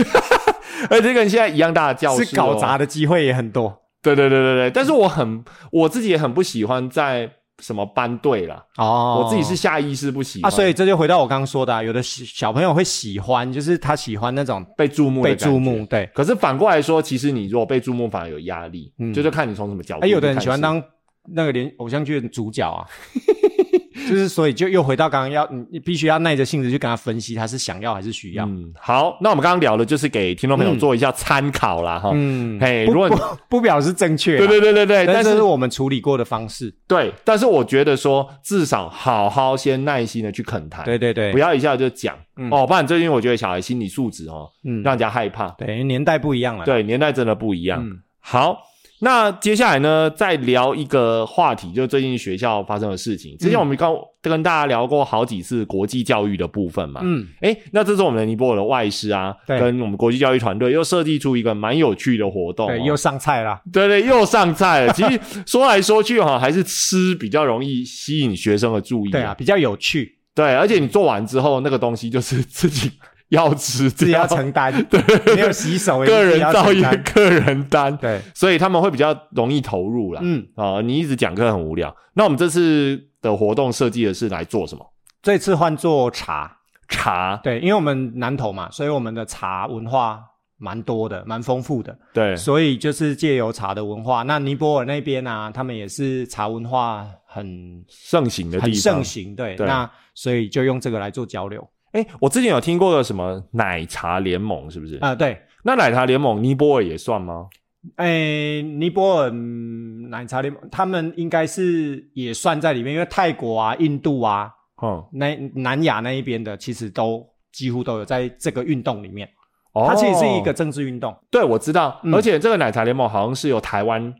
[0.89, 3.81] 而且跟现在一样大的教室、哦，是搞砸的机会也很多。
[4.13, 15.85] 对对对对对，但是我很我自己也很不喜欢在什么班队啦，哦我自己是下意识不喜欢啊，所以这就回到我刚刚说的、啊，有的小小朋友会喜欢，就是他喜欢那种被注目的被注目，。
[15.85, 16.09] 对。
[16.13, 20.05] 可是反过来说，其实你如果被注目，反而有压力，嗯就是看你从什么角度。
[20.05, 20.59] 哎，有的人喜欢。
[20.59, 20.83] 当
[21.27, 22.85] 那个连偶像剧的主角啊，
[24.09, 28.45] 就是所以就又回到刚刚要你你必须要耐着性子去跟他分析他是想要还是需要。
[28.45, 36.73] 嗯，好，那我们刚刚聊的就是给听众朋友做一下参考啦，哈、嗯，嘿，如果不不不表示正确啊，对对对对对，但是是我们处理过的方式。
[36.87, 45.49] 对，但是我觉得说，至少好好先耐心的去恳谈，对对对，不要一下就讲、嗯哦，不然最近我觉得小孩心理素质哦，嗯让人家害怕。
[45.51, 46.65] 对，年代不一样了。
[46.65, 47.81] 对，年代真的不一样。
[47.81, 48.57] 嗯好，
[49.05, 53.37] 那接下来呢，再聊一个话题，就最近学校发生的事情。
[53.37, 63.61] 之前我们刚跟大家聊过好几次国际教育的部分嘛，嗯，诶，那这是我们的尼泊尔的外事啊，跟我们国际教育团队又设计出一个蛮有趣的活动、哦，对，又上菜啦。
[63.71, 64.93] 对对，又上菜了。
[64.93, 72.91] 其实 说来说去哈，还是吃比较容易吸引学生的注意、对啊，，比较有趣，对，而且你做完之后，那个东西就是自己
[73.29, 75.01] 要吃，自己要承担， 对。
[75.35, 76.83] 没有洗手，个人造业
[77.13, 80.21] 个人担，对，所以他们会比较容易投入啦。
[80.23, 81.95] 嗯，啊、你一直讲课很无聊。
[82.13, 84.85] 那我们这次的活动设计的是来做什么？
[85.21, 86.55] 这次换做茶，
[86.87, 90.21] 茶，对，因为我们南投嘛，所以我们的茶文化
[90.57, 94.21] 蛮多的，蛮丰富的，对，所以就是借由茶的文化。
[94.23, 98.81] 那尼泊尔那边啊，他们也是茶文化很盛行的地很方。
[98.81, 99.65] 盛行，对，对。
[99.65, 104.97] 那所以就用这个来做交流哎，我之前有听过个什么奶茶联盟，是不是？
[104.97, 105.41] 啊、对。
[105.63, 107.47] 那奶茶联盟尼泊尔也算吗？
[107.95, 114.51] 哎，尼泊尔、嗯奶茶联盟，他们应该是也算在里面，因为泰国啊、印度啊、
[114.83, 119.27] 嗯，那南亚那一边的，其实都几乎都有在这个运动里面。
[119.73, 124.13] 哦它其实是一个政治运动，对，我知道，嗯而且这个奶茶联盟好像是由台湾、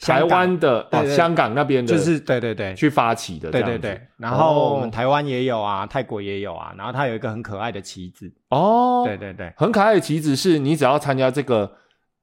[0.00, 4.00] 台湾的香港那边的，就是对对对，去发起的，对对对。
[4.16, 11.70] 然后我们哦台湾也有啊，泰国也有啊，然后它有一个很可爱的旗子，哦，对对对，很可爱的旗子是你只要参加这个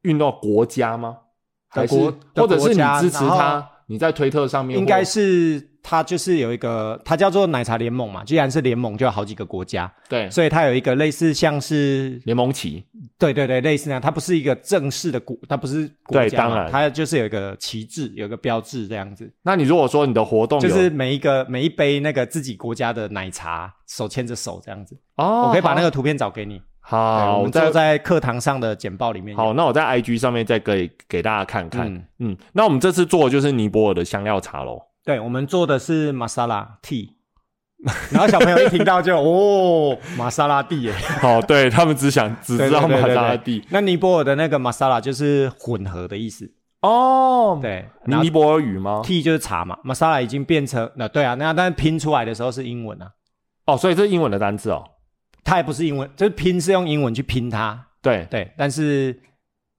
[0.03, 1.17] 运动国家吗？
[1.69, 1.95] 还是
[2.35, 3.69] 或者是你支持然后他？
[3.87, 10.29] 你在推特上面应该是它就是有一个，它叫做奶茶联盟嘛，既然是联盟，就有好几个国家，对。
[10.29, 12.83] 所以它有一个类似像是联盟旗。
[13.19, 16.71] 对对对，类似那样，它不是一个正式的国，它不是国对家嘛当然。
[16.71, 24.97] 它就是有一个旗帜，有一个标志这样子，那你如果说你的活动就是每一个每一杯那个自己国家的奶茶，手牵着手这样子。
[25.15, 26.61] 哦，我可以把那个个图片找给你。
[26.83, 29.35] 对好，我我们坐在在课堂上的简报里面。
[29.35, 31.87] 好，那我在 IG 上面再给给大家看看。
[31.87, 34.81] 嗯嗯，那我们这次做的就是尼泊尔的香料茶喽。
[35.05, 37.09] 对，我们做的是玛莎拉 tea，
[38.11, 40.93] 然后小朋友一听到就哦，玛莎拉蒂耶，
[41.23, 53.11] 哦，对他们只想 只知道玛莎拉蒂那尼泊尔的那个玛莎拉就是混合的意思，哦。，对，尼泊尔语吗？tea 就是茶嘛，玛莎拉已经变成那对啊，那但是拼出来的时候是英文啊，
[53.65, 54.83] 哦，所以这是英文的单字哦。
[55.43, 59.17] 它也不是英文，就是拼是用英文去拼它，对，对，但是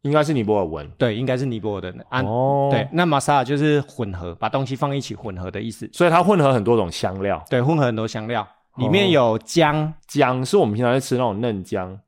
[0.02, 0.86] 应该是尼泊尔文。
[0.98, 1.94] 对，应该是尼泊尔的。
[2.10, 7.42] 按、哦，对，，那玛莎拉就是混合，把东西放一起混合的意思，所以它混合很多种香料。
[7.48, 8.82] 对，混合很多香料，哦。
[8.82, 11.98] 里面有姜，姜是我们平常在吃那种嫩姜，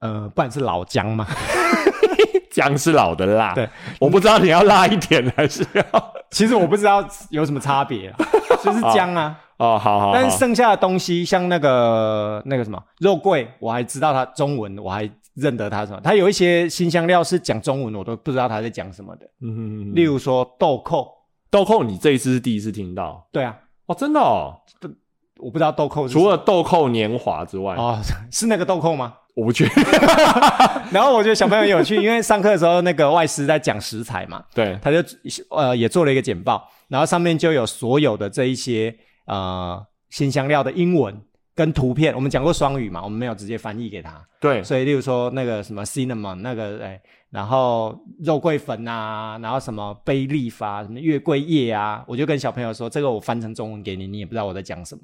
[0.00, 1.26] 呃，不然是老姜嘛，
[2.52, 3.54] 姜是老的辣。
[3.54, 3.66] 对，
[3.98, 8.18] 我不知道你要辣一点还是要其实我不知道有什么差别啊，
[8.62, 9.40] 就是姜啊。
[9.58, 10.12] 哦，好好好。
[10.12, 16.00] 但是剩下的东西，像那个那个什么肉桂，我还知道它中文，我还认得它什么。
[16.02, 19.26] 它有一些新香料是讲中文，我都不知道它在讲什么的。
[19.42, 21.06] 嗯，例如说豆蔻，
[21.50, 23.56] 豆蔻，你这一次是第一次听到对啊，
[23.86, 24.54] 哦，真的哦。
[25.38, 27.98] 我不知道豆蔻是除了豆蔻年华之外，哦，
[28.32, 29.12] 是那个豆蔻吗？
[29.34, 29.84] 我不确定。
[30.90, 34.96] 然后我觉得小朋友有趣，因为上课的时候那个外师在讲食材嘛，对，他就
[35.50, 38.96] 呃也做了一个简报，然后上面就有所有的这一些
[39.26, 41.20] 呃新香料的英文，
[41.54, 47.00] 跟图片，我们讲过双语嘛，我们没有直接翻译给他，对，所以例如说那个什么 cinnamon 那个哎，
[47.30, 55.02] 然后肉桂粉啊，然后什么贝利法、什么月桂叶啊，我就跟小朋友说，这个我翻成中文给你，你也不知道我在讲什么。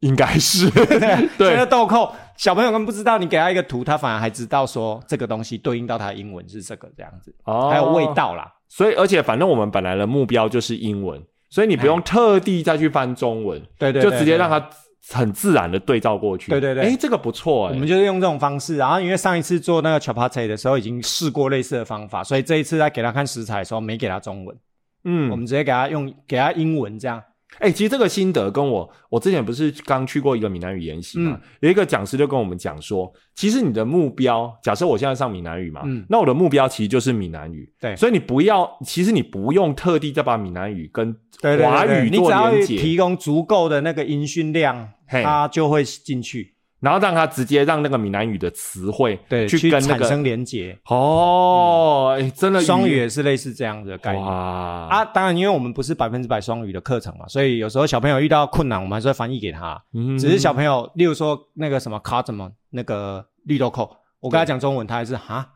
[0.00, 8.04] 应该是 对，对这个豆蔻小朋友根本不知道，你给他一个图，他反而还知道说这个东西对应到他的英文是这个这样子，哦还有味。
[8.12, 8.52] 道啦。
[8.68, 14.58] 所以，而且反正我们本来的目标就是英文，所以你不用特地再去翻中文，对对就直接让他。
[15.08, 16.48] 它很自然的对照过去。
[16.52, 17.88] 对对对哎，这个不错哎我们。
[17.88, 24.56] 就是用这种方式，然后因为上一次做那个 chapati 的时候已经试过类似的方法，所以这一次在给他看食材的时候没给他中文，
[25.02, 27.20] 嗯我嗯，们直接给他用给他英文这样。
[27.58, 46.51] 哎、其实这个心得跟我，我之前不是刚去过一个闽南语研习嘛，嗯有一个讲师就跟我们讲说，其实你的目标，假设我现在上闽南语嘛，嗯那我的目标其实就是闽南语，对所以你不要，其实你不用特地再把闽南语跟华语做你只要，提供足够的那个音讯量，嘿它就会进去，
[46.82, 50.76] 然后让他直接让那个闽南语的词汇对，去跟那个产生连接。
[50.86, 54.22] 哦，哎、真的双语也是类似这样子的概念。
[54.24, 54.32] 哇
[54.90, 59.80] 啊，当然，因为我们不是百分之百双语的课程嘛，所以有时候小朋友遇到困难，我们还是会翻译给他。
[59.94, 65.48] 嗯只是小朋友，例如说那个什么 cardamom 那个绿豆蔻，我跟他讲中文，他还是哈，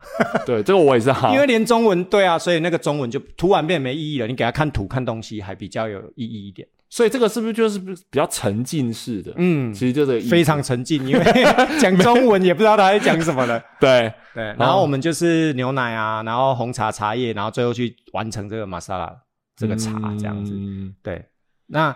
[0.45, 4.27] 对这个我也是哈， 因为连中文对啊，所以那个中文就突然变没意义了。
[4.27, 6.67] 你给他看图看东西还比较有意义一点。
[6.89, 9.33] 所以这个是不是就是比较沉浸式的？
[9.35, 11.23] 嗯，其实就这个意思非常沉浸，因为
[11.79, 13.61] 讲中文也不知道他在讲什么了。
[13.79, 19.13] 对，对，然后我们就是牛奶啊，然后红茶茶叶，然后最后去完成这个玛莎拉
[19.55, 20.53] 这个茶这样子。
[20.55, 21.25] 嗯对，
[21.65, 21.95] 那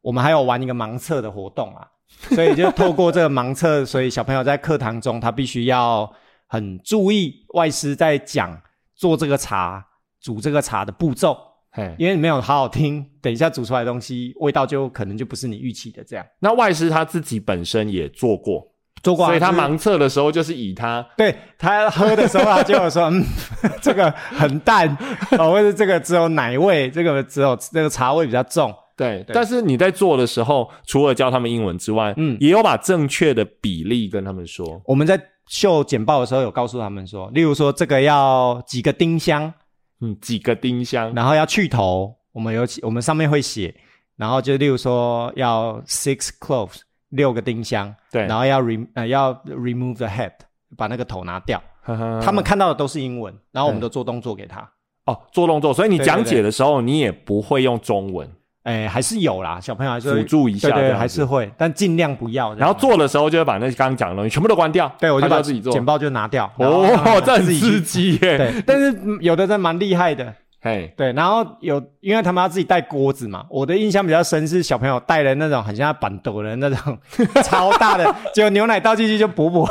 [0.00, 1.86] 我们还有玩一个盲测的活动啊，
[2.34, 6.12] 所以就透过这个盲测，所以小朋友在课堂中他必须要
[6.48, 8.60] 很注意外师在讲
[8.94, 9.86] 做这个茶、
[10.20, 11.53] 煮这个茶的步骤，嘿，
[11.98, 16.24] 因为你没有好好听，等一下煮出来的东西味道就可能就不是你预期的这样。
[16.40, 18.66] 那外师他自己本身也做过，
[19.02, 23.24] 做过啊，所以他盲测的时候就是以他对他喝的时候，他就有说，嗯，
[23.82, 24.88] 这个很淡，
[25.38, 28.72] 哦，或者这个只有奶味，这个只有那个茶味比较重。
[28.96, 34.80] 对，对但是你在做的时候，除了教他们英文之外，嗯也有把正确的比例跟他们说。
[34.86, 39.52] 我们在秀简报的时候有告诉他们说，例如说这个要几个丁香，
[40.00, 43.74] 嗯，几个丁香，然后要去头，我们有我们上面会写，
[44.16, 46.80] 然后就例如说要 six cloves
[47.10, 50.32] 六个丁香，对，然后要 re 呃要 remove the head
[50.76, 51.62] 把那个头拿掉。
[51.82, 54.68] 呵呵他们看到的都是英文，然后我们都做动作给他。
[55.04, 58.30] 哦做动作，所以你讲解的时候你也不会用中文，
[58.64, 62.54] 哎，还是有啦，小朋友还是会辅助一下对对，还是会，但尽量不要。
[62.54, 65.72] 然后做的时候就会把那刚刚讲的东西全部都关掉，对，我就把自己做。
[65.72, 66.50] 简报就拿掉。
[66.56, 66.86] 哦，
[67.24, 68.38] 这很刺激耶！
[68.38, 76.98] 对， 但是嗯有的人蛮厉害的，嘿，对，然后有因为他们要自己带锅子嘛，我的印象比较深是小朋友带的那种很像板斗的那种
[77.44, 79.68] 超大的，结果牛奶倒进去就薄薄，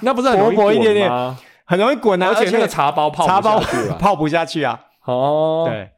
[0.00, 1.36] 那不是很薄薄一点点？
[1.66, 3.60] 很容易滚啊，而且那个茶包泡茶包。
[3.98, 5.88] 泡不下去啊，哦，对，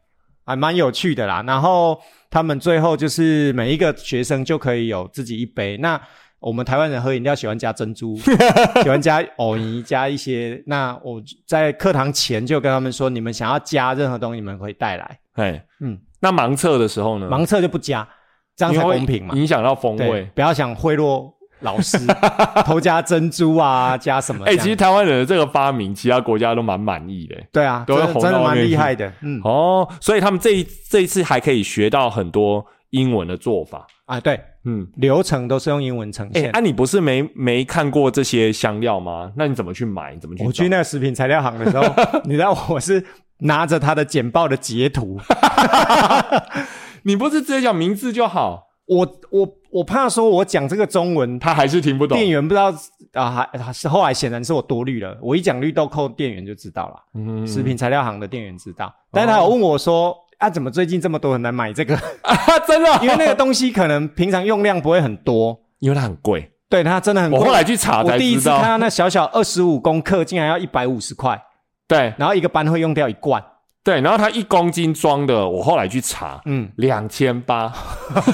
[0.46, 1.42] 还蛮有趣的啦。
[1.46, 5.76] 然后他们最后就是每一个学生就可以有自己一杯。
[5.76, 6.00] 那
[6.38, 8.16] 我们台湾人喝饮料喜欢加珍珠，
[8.82, 10.62] 喜欢加藕泥，加一些。
[10.66, 15.18] 那我在课堂前就跟他们说，你们想要加任何东西，你们可以带来。
[15.34, 17.28] 嘿，嗯，那盲测的时候呢？
[17.28, 18.06] 盲测就不加，
[18.54, 19.34] 这样才公平嘛。
[19.34, 21.98] 影响到风味。，不要想贿赂老师，
[22.64, 24.62] 偷加珍珠啊，加什么这哎、样？
[24.64, 27.36] 其实台湾人的这个发明，其他国家都蛮满意的。
[27.52, 29.10] 对啊，都会真的蛮厉害的。
[29.22, 33.86] 嗯，哦，所以他们这一这一次还可以学到很多英文的做法。
[34.04, 36.50] 啊，对，嗯，流程都是用英文呈哎、现。
[36.52, 39.32] 啊，你不是没没看过这些香料吗？
[39.36, 40.14] 那你怎么去买？
[40.14, 40.46] 你怎么去找？
[40.46, 41.84] 我去那个食品材料行的时候，
[42.24, 43.04] 你知道我是
[43.38, 45.18] 拿着他的简报的截图，
[47.02, 48.65] 你不是直接讲名字就好？
[48.86, 52.16] 我我我怕说我讲这个中文，他还是听不懂。
[52.16, 52.72] 店员不知道
[53.12, 55.16] 啊，还还是后来显然是我多虑了。
[55.20, 60.16] 我一讲绿豆蔻，店员就知道了，嗯食品材料行的店员知道，但是他有问我说。
[60.38, 61.96] 啊，怎么最近这么多人来买这个？
[61.96, 66.52] 啊，真的，因为那个东西可能平常用量不会很多，因为它很贵。
[66.68, 67.40] 对它真的很贵。
[67.40, 71.42] 我后来去查才我第一次看到那小小二十五公克，竟然要一百五十块，
[71.88, 73.42] 对然后一个班会用掉一罐。
[73.86, 77.68] 对，然后它一公斤装的，我后来去查，嗯，两千八。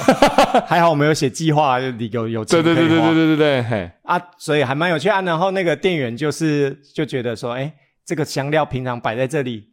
[0.66, 5.20] 还好我们有写计划，有有有钱对对对对对对对对，嘿，啊，所以还蛮有趣啊。
[5.20, 7.70] 然后那个店员就是就觉得说，哎，
[8.06, 9.64] 这个香料平常摆在这里，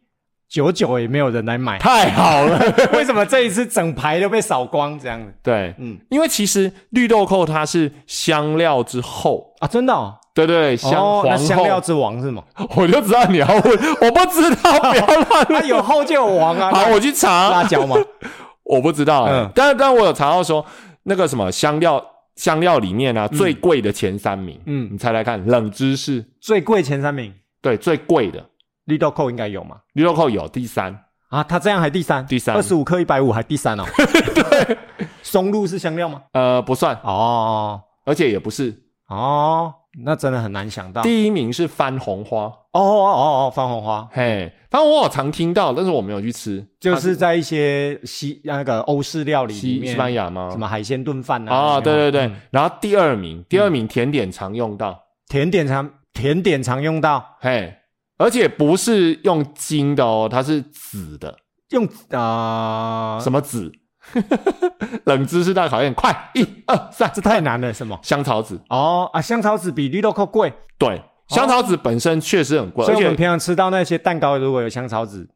[0.50, 2.60] 久久也没有人来买，太好了。
[2.92, 5.32] 为什么这一次整排都被扫光这样子？
[5.42, 12.42] 对，嗯因为其实绿豆蔻它是香料之后，啊，真的哦，对对对，香哦那皇后，香料之王是吗？
[12.76, 13.62] 我就知道你要问，
[14.00, 17.96] 我不知道，不要乱那有后就有王啊，好，我去查，辣椒吗？
[18.64, 19.50] 我不知道、欸，嗯。
[19.54, 20.64] 但但我有查到说，
[21.04, 22.04] 那个什么香料
[22.36, 26.24] 香料里面啊，最贵的前三名，嗯，你猜猜看，冷知识。
[26.40, 28.44] 最贵前三名，对，最贵的。
[28.86, 29.76] 绿豆蔻应该有嘛？
[29.94, 31.04] 绿豆蔻有第三。
[31.30, 32.56] 啊，他这样还第三，第三。
[32.56, 33.84] 二十五克一百五还第三哦。
[33.96, 34.78] 对，
[35.22, 36.22] 松露是香料吗？
[36.32, 36.98] 呃，不算。
[37.04, 38.74] 哦，而且也不是。
[39.08, 39.72] 哦，
[40.04, 41.02] 那真的很难想到。
[41.02, 50.48] 第一名是番红花，哦哦哦哦，番红花，嘿，番红花我常听到，但是我没有去吃，就是在一些西那个欧式料理里西面，西班牙吗？
[50.50, 51.54] 什么海鲜炖饭啊？
[51.54, 57.74] 啊，对对对，嗯然后第二名，第二名甜点常用到，甜点常甜点常用到嘿，
[58.16, 61.36] 而且不是用金的哦，它是紫的，
[61.70, 63.72] 用啊，什么紫？
[65.04, 67.98] 冷知识大考验，快，一二三，这太难了，什么？
[68.02, 75.28] 香草籽，哦啊，香草籽比绿豆蔻贵，对，香草籽本身确实很贵，所以我们平常吃到那些蛋糕如果有香草籽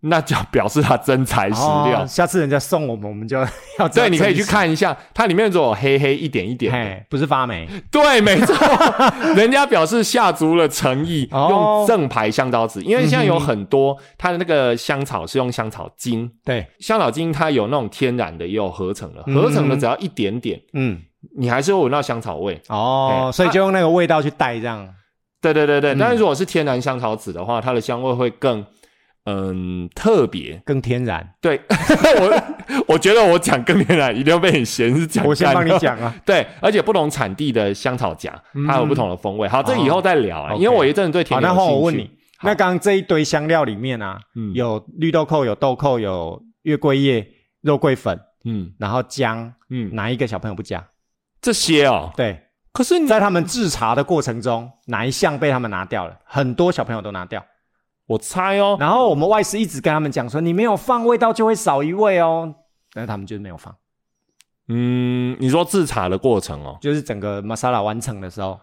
[0.00, 2.06] 那就表示它真材实料哦。
[2.06, 3.36] 下次人家送我们，我们就
[3.78, 6.72] 要对，你可以去，看一下，它里面只有黑黑一点一点。
[6.72, 8.54] 嘿，不是发霉对，没错，
[9.34, 21.00] 人家表示下足了诚意，哦用正牌香草籽，因为现在有很多它的那个香草是用香草精，对，香草精它有那种天然的，也有合成的，嗯合成的只要一点点，嗯，
[21.36, 22.60] 你还是会闻到香草味。
[22.68, 24.88] 哦，嘿所以就用那个味道去带这样，
[25.42, 28.64] 对对对对，嗯但是如果是天然香草籽的话，它的香味会更
[29.28, 30.60] 嗯特别。
[30.64, 31.34] 更天然。
[31.40, 32.42] 对 我，
[32.88, 35.24] 我觉得我讲更天然，一定要被你嫌是讲。
[35.26, 35.70] 我先帮你。
[35.78, 38.32] 讲啊， 对，而且不同产地的香草荚，
[38.66, 39.46] 它有不同的风味。
[39.46, 41.40] 好，这以后再聊啊，哦因为我一阵子对甜。
[41.42, 42.10] 那换我问你，
[42.42, 47.26] 那刚刚这一堆香料里面啊，嗯有绿豆蔻，有豆蔻，有月桂叶、
[47.62, 50.84] 肉桂粉，嗯然后姜，嗯，哪一个小朋友不加？
[51.40, 52.40] 这些哦，对，
[52.72, 56.16] 可是你在他们制茶的过程中，哪一项被他们拿掉了？
[56.24, 57.44] 很多小朋友都拿掉。
[58.08, 62.52] 我猜哦，然后我们外师一直跟他们讲说，你没有放味道就会少一味哦，
[62.92, 63.72] 但是他们就是没有放，
[64.68, 68.58] 嗯，你说制茶的过程哦，就是整个 masala 完成的时候，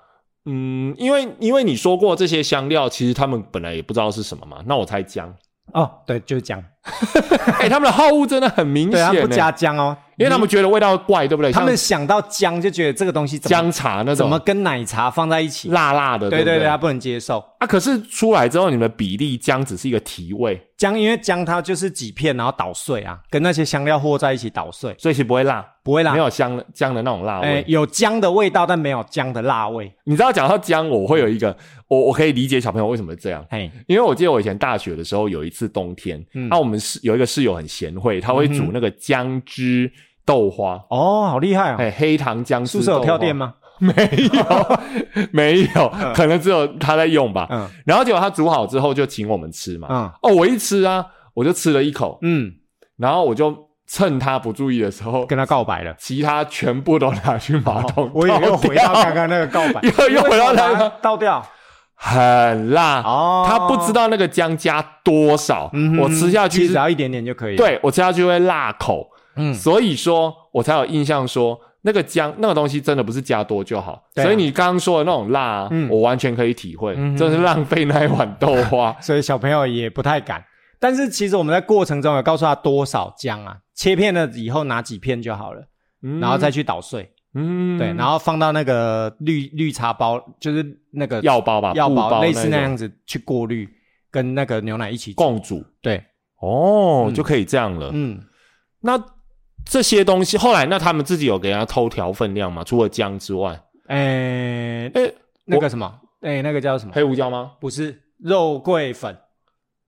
[0.45, 5.33] 嗯，因为因为你说过这些香料，其实他们本来也不知道是什么嘛，那我猜姜。
[5.73, 6.63] 哦，对，就是姜，
[7.59, 11.51] 哎、他们的好恶真的很明对，他显，们不加，姜哦，因为他们觉得味道怪，对不对？
[11.51, 14.15] 他们想到姜就觉得这个东西怎么姜茶那种。
[14.15, 15.69] 怎么跟奶茶放在一起？
[15.69, 17.43] 辣辣的，对对对对，他不能接受。
[17.59, 26.13] 啊，可是出来之后，你们比例姜只是一个提味，姜，因为姜它就是几片然后捣碎啊，跟那些香料和在一起捣碎，所以其实不会辣，不会辣。
[26.13, 26.19] 没。
[26.19, 27.47] 有香的姜的那种辣味。
[27.47, 29.91] 哎，有姜的味道，但没有姜的辣味。
[30.03, 31.55] 你知道讲到姜，我会有一个，
[31.87, 36.47] 我我可以理解小朋友为什么这样，嘿，因为我记得我以前大学的时候有一次冬天，嗯。
[36.49, 39.91] 那、我们室有一个室友很贤惠，他会煮那个姜汁
[40.25, 41.75] 豆花，哦，好厉害哦！
[41.79, 43.35] 哎、黑糖姜汁宿舍有跳电？
[43.35, 43.53] 吗？
[43.77, 44.79] 没有，
[45.33, 47.45] 没有， 可能只有他在用吧。
[47.51, 49.87] 嗯然后结果他煮好之后就请我们吃嘛。
[49.91, 52.53] 嗯哦，我一吃啊，我就吃了一口，嗯，
[52.97, 53.53] 然后我就
[53.85, 55.93] 趁他不注意的时候，跟他告白了。
[55.99, 61.45] 其他全部都拿去马桶、哦我也又回到刚刚那个告白， 又又回到那个倒掉。
[61.95, 73.93] 很辣哦他不知道那个姜加多少，嗯我吃下去只要一点点就可以。，对我吃下去会辣口，嗯所以说我才有印象说那个姜那个东西真的不是加多就好。
[74.15, 78.95] 啊所以你刚刚说的那种辣啊、嗯我完全可以体会，真是浪费那一碗豆花。
[79.01, 80.43] 所以小朋友也不太敢。
[80.79, 85.61] 但是其实我们在过程中有告诉他多少姜啊，切片了以后拿几片就好了，
[86.03, 87.09] 嗯然后再去捣碎。
[87.37, 93.69] 嗯对，然后放到那个绿绿茶包，就是那个药包吧，药布包类似那样子去过滤，
[94.09, 95.17] 跟那个牛奶一起煮。
[95.17, 96.01] 共煮对，
[96.39, 97.89] 哦，嗯就可以这样了。
[97.93, 98.21] 嗯，
[98.79, 98.97] 那
[99.65, 102.63] 这些东西后来那他们自己有给人家偷调分量吗？
[102.63, 105.13] 除了姜之外，诶，哎，
[105.43, 106.93] 那个什么，诶，那个叫什么？
[106.95, 107.51] 黑胡椒吗？
[107.59, 109.13] 不是肉桂粉，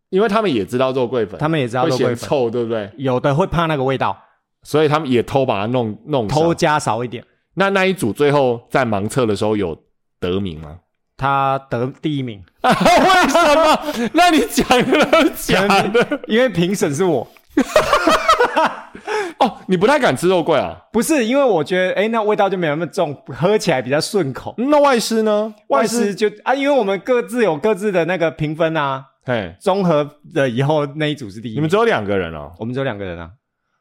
[0.10, 2.92] 因为他们也知道肉桂粉，他们也知道肉桂粉，臭，对不对？
[2.98, 4.22] 有的会怕那个味道，
[4.64, 7.24] 所以他们也偷把它弄弄偷加少一点。
[7.60, 9.76] 那那一组最后在盲测的时候有
[10.20, 10.78] 得名吗？
[11.18, 14.10] 他得第一名， 为什么？
[14.14, 17.28] 那你讲的都是假的因为评审是我，
[19.42, 19.58] 哦？
[19.66, 20.78] 你不太敢吃肉桂啊？
[20.94, 24.54] 不是因为我觉得，哎，那味道就没有那么重，喝起来比较顺口。
[24.60, 25.56] 那外师呢？
[25.70, 31.56] 外师师就啊，因为我们各自有各自的那个评分啊，嘿，综合的以后那一组是第一名。
[31.56, 32.54] 你们只有两个人哦。
[32.60, 33.32] 我们只有两个人啊。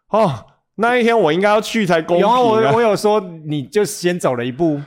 [0.09, 0.47] 哦，
[0.77, 2.41] 那一天我应该要去才公平、有啊，啊。
[2.41, 4.81] 我我有说你就先走了一步，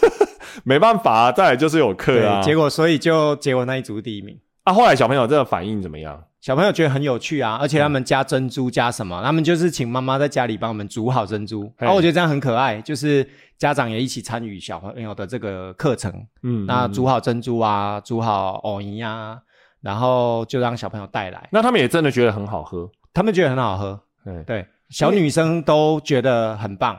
[0.64, 2.42] 没办法啊，再来就是有课啊。
[2.42, 4.38] 结果所以就结果那一组第一名。
[4.64, 6.22] 啊，后来小朋友这个反应怎么样？
[6.40, 9.22] 小朋友觉得很有趣啊，而且他们加珍珠加什么？
[9.24, 16.12] 他们就是请妈妈在家里帮我们煮好珍珠，嘿然后我觉得这样很可爱，就是家长也一起参与小朋友的这个课程。
[16.42, 19.38] 嗯，那嗯煮好珍珠啊，煮好藕泥啊，
[19.80, 22.90] 然后就让小朋友带来，那他们也真的觉得很好喝。
[23.14, 26.98] 他们觉得很好喝，对，对，小女生都觉得很棒。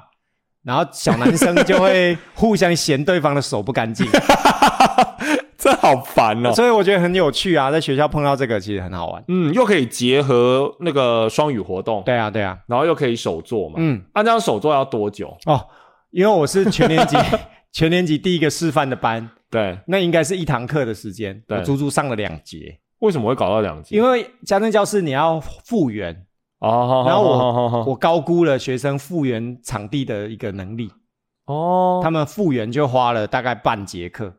[0.63, 4.07] 然后小男生就会互相嫌对方的手不干净，
[5.59, 6.51] 这好烦哦。
[6.53, 9.23] 所以我觉得很有趣啊，在学校碰到这个其实很好玩。
[9.27, 13.75] 嗯，又可以结合那个双语活动，对啊，对啊，然后又可以手做嘛。
[13.77, 15.37] 嗯，按这样手做要多久？
[15.45, 15.67] 哦，
[16.09, 17.15] 因为我是全年级
[17.71, 22.79] 全年级第一个示范的班，对，那应该是一堂课的时间，我足足上了两节。
[22.99, 23.95] 为什么会搞到两节？
[23.95, 26.25] 因为家政教室你要复原
[26.59, 30.91] 哦，然后我我高估了学生复原场地的一个能力
[31.45, 34.33] 哦，他们复原就花了大概半节课，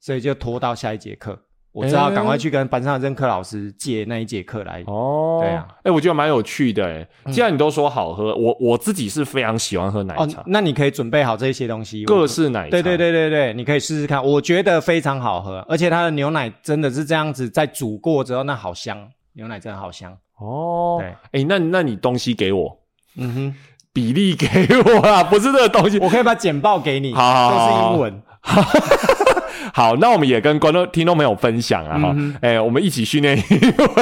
[0.00, 1.38] 所以就拖到下一节课。
[1.72, 5.40] 我知道赶快去跟班上的任课老师借那一节课来哦。
[5.42, 7.08] 对啊，哎，我觉得蛮有趣的哎。
[7.32, 10.40] 既然你都说好喝，我我自己是非常喜欢喝奶茶。
[10.46, 12.70] 那你可以准备好这些东西，各式奶茶。
[12.70, 20.98] 对对对对对，你可以试试看，我觉得非常好喝，而且它的牛奶真的是这样子，在煮过之后那好香，牛奶真的好香哦。
[21.00, 22.78] 对，哎，那那你东西给我，
[23.16, 23.54] 嗯哼，
[23.92, 24.46] 比例给
[24.78, 28.22] 我啊， 不是这个东西，我可以把简报给你，好，都是英文。
[29.72, 33.60] 好，那我们也跟观众、听众朋友分享啊，哈，哎，我们一起训练英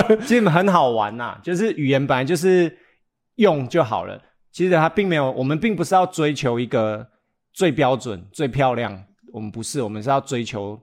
[0.09, 1.39] 文， 其实很好玩呐。
[1.43, 2.77] 就是语言本来就是
[3.37, 4.21] 用就好了，
[4.51, 7.07] 其实它并没有，我们并不是要追求一个
[7.55, 10.79] 最标准、最漂亮，我们不是，我们是要追求。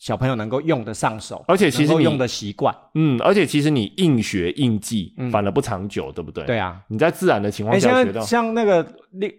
[0.00, 6.42] 小朋友能够用得上手，而且其实用的习惯，嗯，而且其实你硬学硬记，反而不长久，对不对？
[6.46, 8.86] 对啊，你在自然的情况下学到，像那个，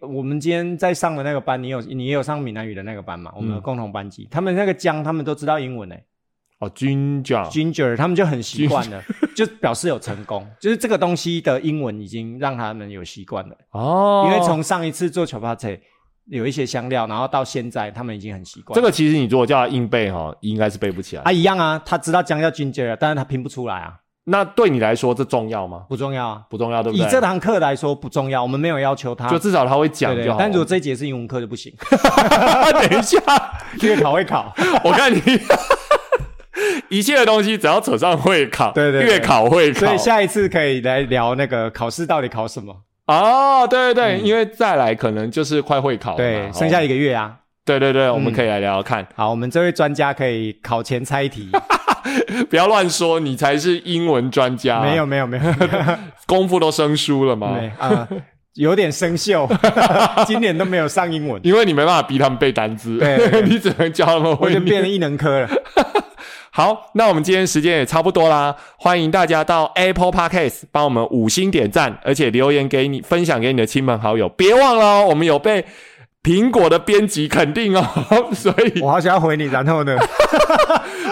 [0.02, 3.34] 我们今天在上的那个班，你有你也有上闽南语的那个班嘛？
[3.36, 5.96] 我们的共同班级，他们那个姜，他们都知道英文呢。
[6.60, 9.04] 哦，ginger，ginger，他们就很习惯了，
[9.36, 14.28] 就表示有成功，就是这个东西的英文已经让他们有习惯了哦。
[14.28, 15.82] 因为从上一次做巧巴菜。
[16.28, 18.76] 有一些香料，然后到现在他们已经很习惯。
[18.76, 21.24] 这个其实你如果叫他硬背哈，应该是背不起来。
[21.24, 23.96] 啊，一样啊，他知道姜叫 ginger，但是他拼不出来啊。
[24.26, 25.86] 那对你来说这重要吗？
[25.90, 27.06] 不重要啊，不重要，对不对？
[27.06, 30.38] 以这堂课来说不重要，我们没有要求他，就至少他会讲就好。
[30.38, 31.74] 但如果这一节是英文课就不行。
[32.72, 33.20] 等一下，
[33.82, 34.54] 月考会考，
[34.84, 35.20] 我看你
[36.90, 42.84] 一切的东西只要扯上会考，对对，月考会考，所以下一次可以来聊那个考试到底考什么。
[43.12, 47.36] 哦，对对对，因为再来可能就是快会考了，对，剩下一个月啊。
[47.64, 49.06] 对对对，我们可以来聊聊看。
[49.16, 51.48] 好，我们这位专家可以考前猜题，
[52.50, 54.82] 不要乱说，你才是英文专家。
[54.82, 55.44] 没有没有没有，
[56.26, 57.56] 功夫都生疏了吗？
[57.78, 58.08] 啊，
[58.56, 59.48] 有点生锈，
[60.26, 65.50] 今年都没有上英文，因为你没办法逼他们背单词，对，你只能教他们会，就变成异能科了。
[66.54, 74.28] 好，那我们今天时间也差不多啦，欢迎大家到 Apple Podcast 帮我们五星点赞，而且留言给你分享给你的亲朋好友。
[74.28, 75.66] 别忘了，我们有被
[76.22, 77.88] 苹果的编辑肯定哦，
[78.36, 79.96] 所以我好想要回你，然后呢，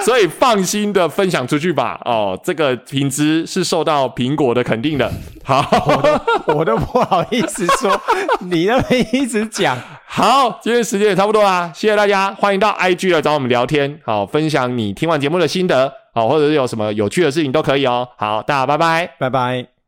[0.04, 2.00] 所以放心的分享出去吧。
[2.06, 5.12] 哦，这个品质是受到苹果的肯定的。
[5.44, 5.66] 好，
[6.48, 8.00] 我都不好意思说，
[8.40, 9.78] 你那边一直讲。
[10.06, 18.08] 好，今天时间也差不多啦，谢谢大家，欢迎到 IG 来找我们聊天，好，分享你听完节目的心得，好，或者是有什么有趣的事情都可以哦。
[18.18, 19.79] 好，大家拜拜，拜拜。